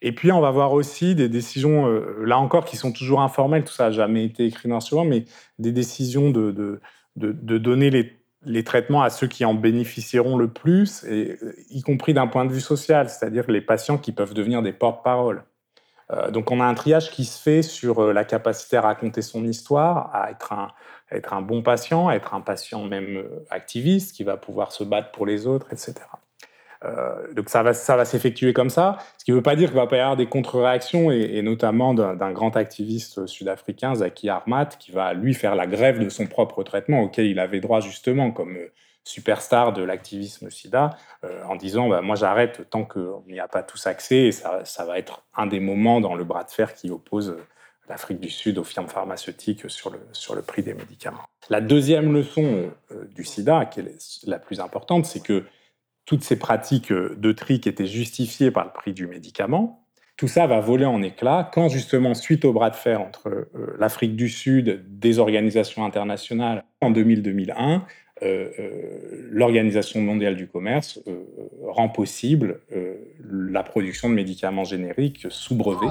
Et 0.00 0.12
puis, 0.12 0.32
on 0.32 0.40
va 0.40 0.50
voir 0.50 0.72
aussi 0.72 1.14
des 1.14 1.28
décisions, 1.28 1.86
euh, 1.86 2.24
là 2.24 2.38
encore, 2.38 2.64
qui 2.64 2.76
sont 2.76 2.92
toujours 2.92 3.20
informelles, 3.20 3.64
tout 3.64 3.72
ça 3.72 3.84
n'a 3.84 3.90
jamais 3.92 4.24
été 4.24 4.44
écrit 4.46 4.68
noir 4.68 4.82
sur 4.82 4.96
blanc, 4.96 5.04
mais 5.04 5.24
des 5.58 5.72
décisions 5.72 6.30
de, 6.30 6.50
de, 6.50 6.80
de, 7.16 7.58
donner 7.58 7.90
les, 7.90 8.12
les, 8.44 8.64
traitements 8.64 9.02
à 9.02 9.10
ceux 9.10 9.28
qui 9.28 9.44
en 9.44 9.54
bénéficieront 9.54 10.36
le 10.36 10.48
plus, 10.48 11.04
euh, 11.04 11.36
y 11.70 11.82
compris 11.82 12.14
d'un 12.14 12.26
point 12.26 12.44
de 12.44 12.52
vue 12.52 12.60
social, 12.60 13.08
c'est-à-dire 13.08 13.48
les 13.48 13.60
patients 13.60 13.98
qui 13.98 14.10
peuvent 14.10 14.34
devenir 14.34 14.62
des 14.62 14.72
porte-parole. 14.72 15.44
Donc, 16.30 16.50
on 16.50 16.60
a 16.60 16.64
un 16.64 16.74
triage 16.74 17.10
qui 17.10 17.24
se 17.24 17.40
fait 17.40 17.62
sur 17.62 18.12
la 18.12 18.24
capacité 18.24 18.76
à 18.76 18.82
raconter 18.82 19.22
son 19.22 19.44
histoire, 19.44 20.10
à 20.14 20.30
être 20.30 20.52
un 20.52 20.72
être 21.14 21.32
un 21.32 21.42
bon 21.42 21.62
patient, 21.62 22.10
être 22.10 22.34
un 22.34 22.40
patient 22.40 22.84
même 22.84 23.16
euh, 23.16 23.44
activiste 23.50 24.14
qui 24.14 24.24
va 24.24 24.36
pouvoir 24.36 24.72
se 24.72 24.84
battre 24.84 25.10
pour 25.12 25.26
les 25.26 25.46
autres, 25.46 25.68
etc. 25.72 25.94
Euh, 26.84 27.32
donc 27.34 27.48
ça 27.48 27.62
va, 27.62 27.74
ça 27.74 27.96
va 27.96 28.04
s'effectuer 28.04 28.52
comme 28.52 28.70
ça, 28.70 28.98
ce 29.18 29.24
qui 29.24 29.30
ne 29.30 29.36
veut 29.36 29.42
pas 29.42 29.54
dire 29.54 29.68
qu'il 29.68 29.76
va 29.76 29.86
pas 29.86 29.96
y 29.96 30.00
avoir 30.00 30.16
des 30.16 30.26
contre-réactions, 30.26 31.12
et, 31.12 31.40
notamment 31.42 31.94
d'un 31.94 32.32
grand 32.32 32.56
activiste 32.56 33.26
sud-africain, 33.26 33.94
Zaki 33.94 34.28
Armat, 34.28 34.66
qui 34.66 34.90
va 34.90 35.14
lui 35.14 35.32
faire 35.32 35.54
la 35.54 35.66
grève 35.66 36.02
de 36.02 36.08
son 36.08 36.26
propre 36.26 36.64
traitement 36.64 37.02
auquel 37.02 37.26
il 37.26 37.38
avait 37.38 37.60
droit 37.60 37.80
justement 37.80 38.32
comme 38.32 38.56
euh, 38.56 38.72
superstar 39.04 39.72
de 39.72 39.82
l'activisme 39.82 40.50
SIDA, 40.50 40.90
en 41.48 41.56
disant 41.56 41.88
bah, 41.88 42.02
moi 42.02 42.16
j'arrête 42.16 42.68
tant 42.70 42.84
qu'on 42.84 43.24
n'y 43.26 43.40
a 43.40 43.48
pas 43.48 43.62
tous 43.62 43.86
accès, 43.86 44.26
et 44.26 44.32
ça, 44.32 44.64
ça, 44.64 44.84
va 44.84 44.98
être 44.98 45.24
un 45.36 45.46
des 45.46 45.60
moments 45.60 46.00
dans 46.00 46.14
le 46.14 46.24
bras 46.24 46.44
de 46.44 46.50
fer 46.50 46.74
qui 46.74 46.90
oppose 46.90 47.36
l'Afrique 47.88 48.20
du 48.20 48.30
Sud 48.30 48.58
aux 48.58 48.64
firmes 48.64 48.88
pharmaceutiques 48.88 49.68
sur 49.68 49.90
le, 49.90 50.00
sur 50.12 50.34
le 50.34 50.42
prix 50.42 50.62
des 50.62 50.74
médicaments. 50.74 51.22
La 51.50 51.60
deuxième 51.60 52.12
leçon 52.12 52.70
euh, 52.90 53.04
du 53.14 53.24
sida, 53.24 53.66
qui 53.66 53.80
est 53.80 54.24
la 54.26 54.38
plus 54.38 54.60
importante, 54.60 55.04
c'est 55.04 55.22
que 55.22 55.44
toutes 56.04 56.22
ces 56.22 56.38
pratiques 56.38 56.92
de 56.92 57.32
tri 57.32 57.60
qui 57.60 57.68
étaient 57.68 57.86
justifiées 57.86 58.50
par 58.50 58.64
le 58.64 58.72
prix 58.72 58.92
du 58.92 59.06
médicament, 59.06 59.86
tout 60.16 60.28
ça 60.28 60.46
va 60.46 60.60
voler 60.60 60.84
en 60.84 61.02
éclats 61.02 61.50
quand 61.52 61.68
justement, 61.68 62.14
suite 62.14 62.44
au 62.44 62.52
bras 62.52 62.70
de 62.70 62.76
fer 62.76 63.00
entre 63.00 63.28
euh, 63.28 63.76
l'Afrique 63.78 64.16
du 64.16 64.28
Sud, 64.28 64.84
des 64.88 65.18
organisations 65.18 65.84
internationales, 65.84 66.64
en 66.80 66.92
2000-2001, 66.92 67.54
euh, 67.58 67.78
l'Organisation 69.30 70.00
mondiale 70.00 70.36
du 70.36 70.46
commerce 70.46 71.00
rend 71.66 71.88
possible 71.88 72.60
la 73.30 73.62
production 73.62 74.08
de 74.08 74.14
médicaments 74.14 74.64
génériques 74.64 75.26
sous 75.30 75.54
brevet. 75.54 75.86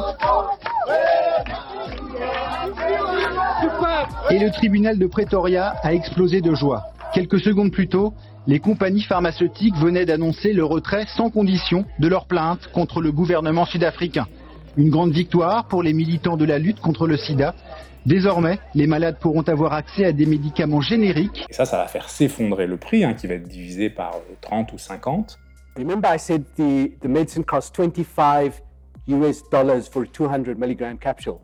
Et 4.30 4.40
le 4.40 4.52
tribunal 4.52 4.98
de 4.98 5.08
Pretoria 5.08 5.76
a 5.84 5.94
explosé 5.94 6.42
de 6.42 6.56
joie. 6.56 6.84
Quelques 7.14 7.42
secondes 7.42 7.72
plus 7.72 7.88
tôt, 7.88 8.14
les 8.48 8.60
compagnies 8.60 9.04
pharmaceutiques 9.04 9.76
venaient 9.76 10.06
d'annoncer 10.06 10.54
le 10.54 10.64
retrait 10.64 11.06
sans 11.16 11.30
condition 11.30 11.86
de 12.00 12.08
leurs 12.08 12.26
plaintes 12.26 12.68
contre 12.74 13.02
le 13.02 13.12
gouvernement 13.12 13.66
sud-africain. 13.66 14.28
Une 14.78 14.90
grande 14.90 15.12
victoire 15.12 15.68
pour 15.68 15.84
les 15.84 15.94
militants 15.94 16.38
de 16.38 16.46
la 16.46 16.58
lutte 16.58 16.80
contre 16.80 17.08
le 17.08 17.18
sida. 17.18 17.54
Désormais, 18.06 18.60
les 18.74 18.88
malades 18.88 19.18
pourront 19.20 19.44
avoir 19.44 19.74
accès 19.74 20.06
à 20.06 20.12
des 20.12 20.26
médicaments 20.26 20.82
génériques. 20.82 21.46
Et 21.50 21.54
ça, 21.54 21.66
ça 21.66 21.78
va 21.78 21.88
faire 21.88 22.10
s'effondrer 22.10 22.66
le 22.66 22.78
prix, 22.78 23.04
hein, 23.04 23.14
qui 23.14 23.28
va 23.28 23.36
être 23.36 23.48
divisé 23.48 23.90
par 23.90 24.16
30 24.42 24.74
ou 24.74 24.78
50. 24.78 25.38
Remember 25.78 26.10
I 26.14 26.18
said 26.18 26.44
the, 26.58 26.92
the 27.00 27.08
medicine 27.08 27.44
costs 27.44 27.76
25 27.76 28.62
US 29.08 29.44
dollars 29.50 29.88
for 29.90 30.04
a 30.04 30.06
200 30.06 30.58
milligram 30.58 30.98
capsule. 30.98 31.40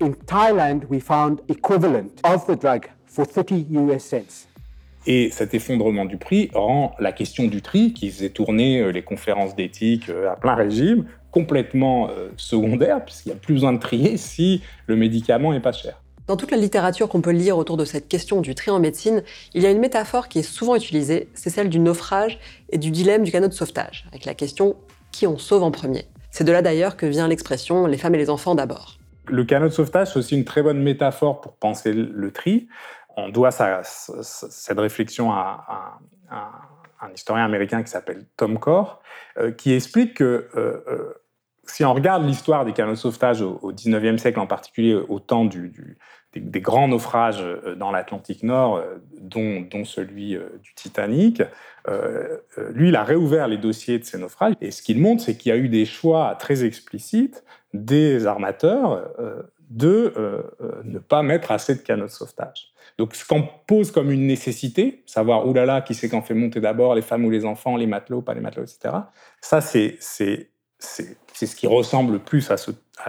In 0.00 0.12
Thailand, 0.26 0.84
we 0.88 1.00
found 1.00 1.40
equivalent 1.48 2.20
of 2.22 2.46
the 2.46 2.56
drug 2.56 2.86
for 3.06 3.26
30 3.26 3.66
US 3.70 4.04
cents. 4.04 4.46
Et 5.06 5.30
cet 5.30 5.54
effondrement 5.54 6.04
du 6.04 6.18
prix 6.18 6.50
rend 6.54 6.94
la 6.98 7.12
question 7.12 7.46
du 7.46 7.62
tri, 7.62 7.94
qui 7.94 8.10
faisait 8.10 8.28
tourner 8.28 8.80
euh, 8.80 8.90
les 8.90 9.02
conférences 9.02 9.56
d'éthique 9.56 10.10
euh, 10.10 10.30
à 10.30 10.36
plein 10.36 10.54
régime, 10.54 11.06
complètement 11.38 12.08
euh, 12.10 12.30
secondaire, 12.36 13.04
puisqu'il 13.04 13.28
n'y 13.28 13.34
a 13.36 13.38
plus 13.38 13.54
besoin 13.54 13.72
de 13.72 13.78
trier 13.78 14.16
si 14.30 14.60
le 14.86 14.96
médicament 14.96 15.52
est 15.52 15.60
pas 15.60 15.72
cher. 15.72 16.02
Dans 16.26 16.36
toute 16.36 16.50
la 16.50 16.58
littérature 16.58 17.08
qu'on 17.08 17.22
peut 17.22 17.30
lire 17.30 17.56
autour 17.56 17.76
de 17.76 17.84
cette 17.86 18.08
question 18.08 18.40
du 18.40 18.54
tri 18.54 18.70
en 18.70 18.80
médecine, 18.80 19.22
il 19.54 19.62
y 19.62 19.66
a 19.66 19.70
une 19.70 19.78
métaphore 19.78 20.28
qui 20.28 20.40
est 20.40 20.42
souvent 20.42 20.74
utilisée, 20.76 21.28
c'est 21.34 21.48
celle 21.48 21.70
du 21.70 21.78
naufrage 21.78 22.38
et 22.70 22.76
du 22.76 22.90
dilemme 22.90 23.22
du 23.22 23.32
canot 23.32 23.48
de 23.48 23.54
sauvetage, 23.54 24.06
avec 24.08 24.24
la 24.24 24.34
question 24.34 24.76
qui 25.12 25.26
on 25.26 25.38
sauve 25.38 25.62
en 25.62 25.70
premier? 25.70 26.06
C'est 26.30 26.44
de 26.44 26.52
là 26.52 26.60
d'ailleurs 26.60 26.96
que 26.96 27.06
vient 27.06 27.28
l'expression 27.28 27.86
les 27.86 27.96
femmes 27.96 28.14
et 28.14 28.18
les 28.18 28.30
enfants 28.30 28.54
d'abord. 28.54 28.98
Le 29.26 29.44
canot 29.44 29.68
de 29.68 29.72
sauvetage, 29.72 30.08
c'est 30.08 30.18
aussi 30.18 30.36
une 30.36 30.44
très 30.44 30.62
bonne 30.62 30.82
métaphore 30.82 31.40
pour 31.40 31.54
penser 31.54 31.92
le 31.94 32.30
tri. 32.30 32.68
On 33.16 33.30
doit 33.30 33.50
cette 33.50 34.78
réflexon 34.78 35.30
à, 35.30 35.98
un 37.00 37.12
historien 37.14 37.44
américain 37.44 37.82
qui 37.82 37.90
s'appelle 37.90 38.26
Tom 38.36 38.58
Core, 38.58 39.00
euh, 39.38 39.50
qui 39.50 39.72
explique 39.72 40.14
que 40.14 40.48
euh, 40.56 41.14
si 41.68 41.84
on 41.84 41.94
regarde 41.94 42.24
l'histoire 42.24 42.64
des 42.64 42.72
canots 42.72 42.92
de 42.92 42.96
sauvetage 42.96 43.42
au, 43.42 43.72
XIXe 43.72 44.20
siècle, 44.20 44.40
en 44.40 44.46
particulier 44.46 44.94
au 44.94 45.20
temps 45.20 45.44
des, 45.44 46.60
grands 46.60 46.88
naufrages 46.88 47.44
dans 47.76 47.90
l'Atlantique 47.90 48.42
Nord, 48.42 48.82
dont, 49.20 49.60
dont, 49.60 49.84
celui 49.84 50.36
du 50.62 50.74
Titanic, 50.74 51.42
lui, 52.70 52.88
il 52.88 52.96
a 52.96 53.04
réouvert 53.04 53.48
les 53.48 53.58
dossiers 53.58 53.98
de 53.98 54.04
ces 54.04 54.18
naufrages. 54.18 54.54
Et 54.60 54.70
ce 54.70 54.82
qu'il 54.82 55.00
montre, 55.00 55.22
c'est 55.22 55.36
qu'il 55.36 55.50
y 55.50 55.52
a 55.52 55.58
eu 55.58 55.68
des 55.68 55.84
choix 55.84 56.36
très 56.38 56.64
explicites 56.64 57.44
des 57.74 58.26
armateurs 58.26 59.12
euh, 59.18 59.42
de 59.70 60.14
euh, 60.16 60.42
euh, 60.60 60.80
ne 60.84 60.98
pas 60.98 61.22
mettre 61.22 61.52
assez 61.52 61.74
de 61.74 61.80
canaux 61.80 62.06
de 62.06 62.10
sauvetage. 62.10 62.72
Donc, 62.96 63.14
ce 63.14 63.26
qu'on 63.26 63.46
pose 63.66 63.90
comme 63.90 64.10
une 64.10 64.26
nécessité, 64.26 65.02
savoir 65.06 65.46
oulala, 65.46 65.82
qui 65.82 65.94
c'est 65.94 66.08
qu'en 66.08 66.22
fait 66.22 66.34
monter 66.34 66.60
d'abord, 66.60 66.94
les 66.94 67.02
femmes 67.02 67.24
ou 67.24 67.30
les 67.30 67.44
enfants, 67.44 67.76
les 67.76 67.86
matelots, 67.86 68.22
pas 68.22 68.34
les 68.34 68.40
matelots, 68.40 68.64
etc. 68.64 68.94
Ça, 69.40 69.60
c'est 69.60 69.98
ce 70.78 71.56
qui 71.56 71.66
ressemble 71.66 72.14
le 72.14 72.18
plus 72.18 72.50
à, 72.50 72.56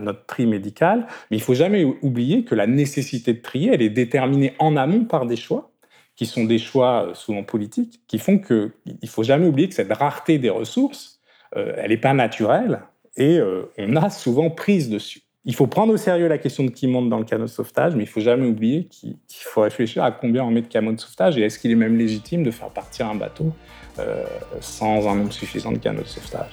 notre 0.01 0.25
tri 0.25 0.45
médical. 0.45 1.07
Mais 1.29 1.37
il 1.37 1.43
faut 1.43 1.53
jamais 1.53 1.83
oublier 1.83 2.43
que 2.43 2.55
la 2.55 2.67
nécessité 2.67 3.33
de 3.33 3.41
trier, 3.41 3.71
elle 3.73 3.81
est 3.81 3.89
déterminée 3.89 4.53
en 4.59 4.75
amont 4.75 5.05
par 5.05 5.25
des 5.25 5.35
choix 5.35 5.71
qui 6.15 6.25
sont 6.25 6.43
des 6.43 6.57
choix 6.57 7.11
souvent 7.13 7.43
politiques, 7.43 8.01
qui 8.07 8.19
font 8.19 8.39
qu'il 8.39 8.71
ne 8.85 9.07
faut 9.07 9.23
jamais 9.23 9.47
oublier 9.47 9.69
que 9.69 9.75
cette 9.75 9.93
rareté 9.93 10.37
des 10.37 10.49
ressources, 10.49 11.21
elle 11.55 11.89
n'est 11.89 11.97
pas 11.97 12.13
naturelle, 12.13 12.81
et 13.19 13.37
euh, 13.37 13.71
on 13.77 13.95
a 13.95 14.09
souvent 14.09 14.49
prise 14.49 14.89
dessus. 14.89 15.21
Il 15.45 15.55
faut 15.55 15.67
prendre 15.67 15.93
au 15.93 15.97
sérieux 15.97 16.27
la 16.27 16.37
question 16.37 16.63
de 16.63 16.69
qui 16.69 16.87
monte 16.87 17.09
dans 17.09 17.17
le 17.17 17.25
canot 17.25 17.45
de 17.45 17.49
sauvetage, 17.49 17.95
mais 17.95 18.03
il 18.03 18.09
faut 18.09 18.19
jamais 18.19 18.47
oublier 18.47 18.85
qu'il 18.85 19.15
faut 19.29 19.61
réfléchir 19.61 20.03
à 20.03 20.11
combien 20.11 20.43
on 20.43 20.51
met 20.51 20.61
de 20.61 20.67
canots 20.67 20.91
de 20.91 20.99
sauvetage 20.99 21.37
et 21.37 21.41
est-ce 21.41 21.59
qu'il 21.59 21.71
est 21.71 21.75
même 21.75 21.97
légitime 21.97 22.43
de 22.43 22.51
faire 22.51 22.69
partir 22.69 23.07
un 23.07 23.15
bateau 23.15 23.53
euh, 23.99 24.25
sans 24.59 25.07
un 25.07 25.15
nombre 25.15 25.33
suffisant 25.33 25.71
de 25.71 25.77
canots 25.77 26.01
de 26.01 26.07
sauvetage. 26.07 26.51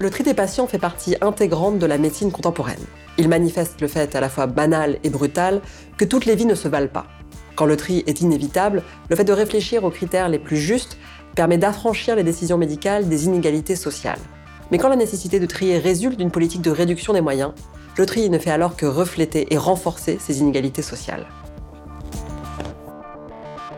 Le 0.00 0.10
tri 0.10 0.22
des 0.22 0.34
patients 0.34 0.68
fait 0.68 0.78
partie 0.78 1.16
intégrante 1.20 1.80
de 1.80 1.86
la 1.86 1.98
médecine 1.98 2.30
contemporaine. 2.30 2.78
Il 3.18 3.28
manifeste 3.28 3.80
le 3.80 3.88
fait 3.88 4.14
à 4.14 4.20
la 4.20 4.28
fois 4.28 4.46
banal 4.46 5.00
et 5.02 5.10
brutal 5.10 5.60
que 5.96 6.04
toutes 6.04 6.24
les 6.24 6.36
vies 6.36 6.46
ne 6.46 6.54
se 6.54 6.68
valent 6.68 6.86
pas. 6.86 7.06
Quand 7.56 7.66
le 7.66 7.76
tri 7.76 8.04
est 8.06 8.20
inévitable, 8.20 8.84
le 9.10 9.16
fait 9.16 9.24
de 9.24 9.32
réfléchir 9.32 9.82
aux 9.82 9.90
critères 9.90 10.28
les 10.28 10.38
plus 10.38 10.56
justes 10.56 10.96
permet 11.34 11.58
d'affranchir 11.58 12.14
les 12.14 12.22
décisions 12.22 12.58
médicales 12.58 13.08
des 13.08 13.24
inégalités 13.24 13.74
sociales. 13.74 14.20
Mais 14.70 14.78
quand 14.78 14.88
la 14.88 14.94
nécessité 14.94 15.40
de 15.40 15.46
trier 15.46 15.78
résulte 15.78 16.16
d'une 16.16 16.30
politique 16.30 16.62
de 16.62 16.70
réduction 16.70 17.12
des 17.12 17.20
moyens, 17.20 17.52
le 17.96 18.06
tri 18.06 18.30
ne 18.30 18.38
fait 18.38 18.52
alors 18.52 18.76
que 18.76 18.86
refléter 18.86 19.52
et 19.52 19.58
renforcer 19.58 20.18
ces 20.20 20.38
inégalités 20.38 20.82
sociales. 20.82 21.26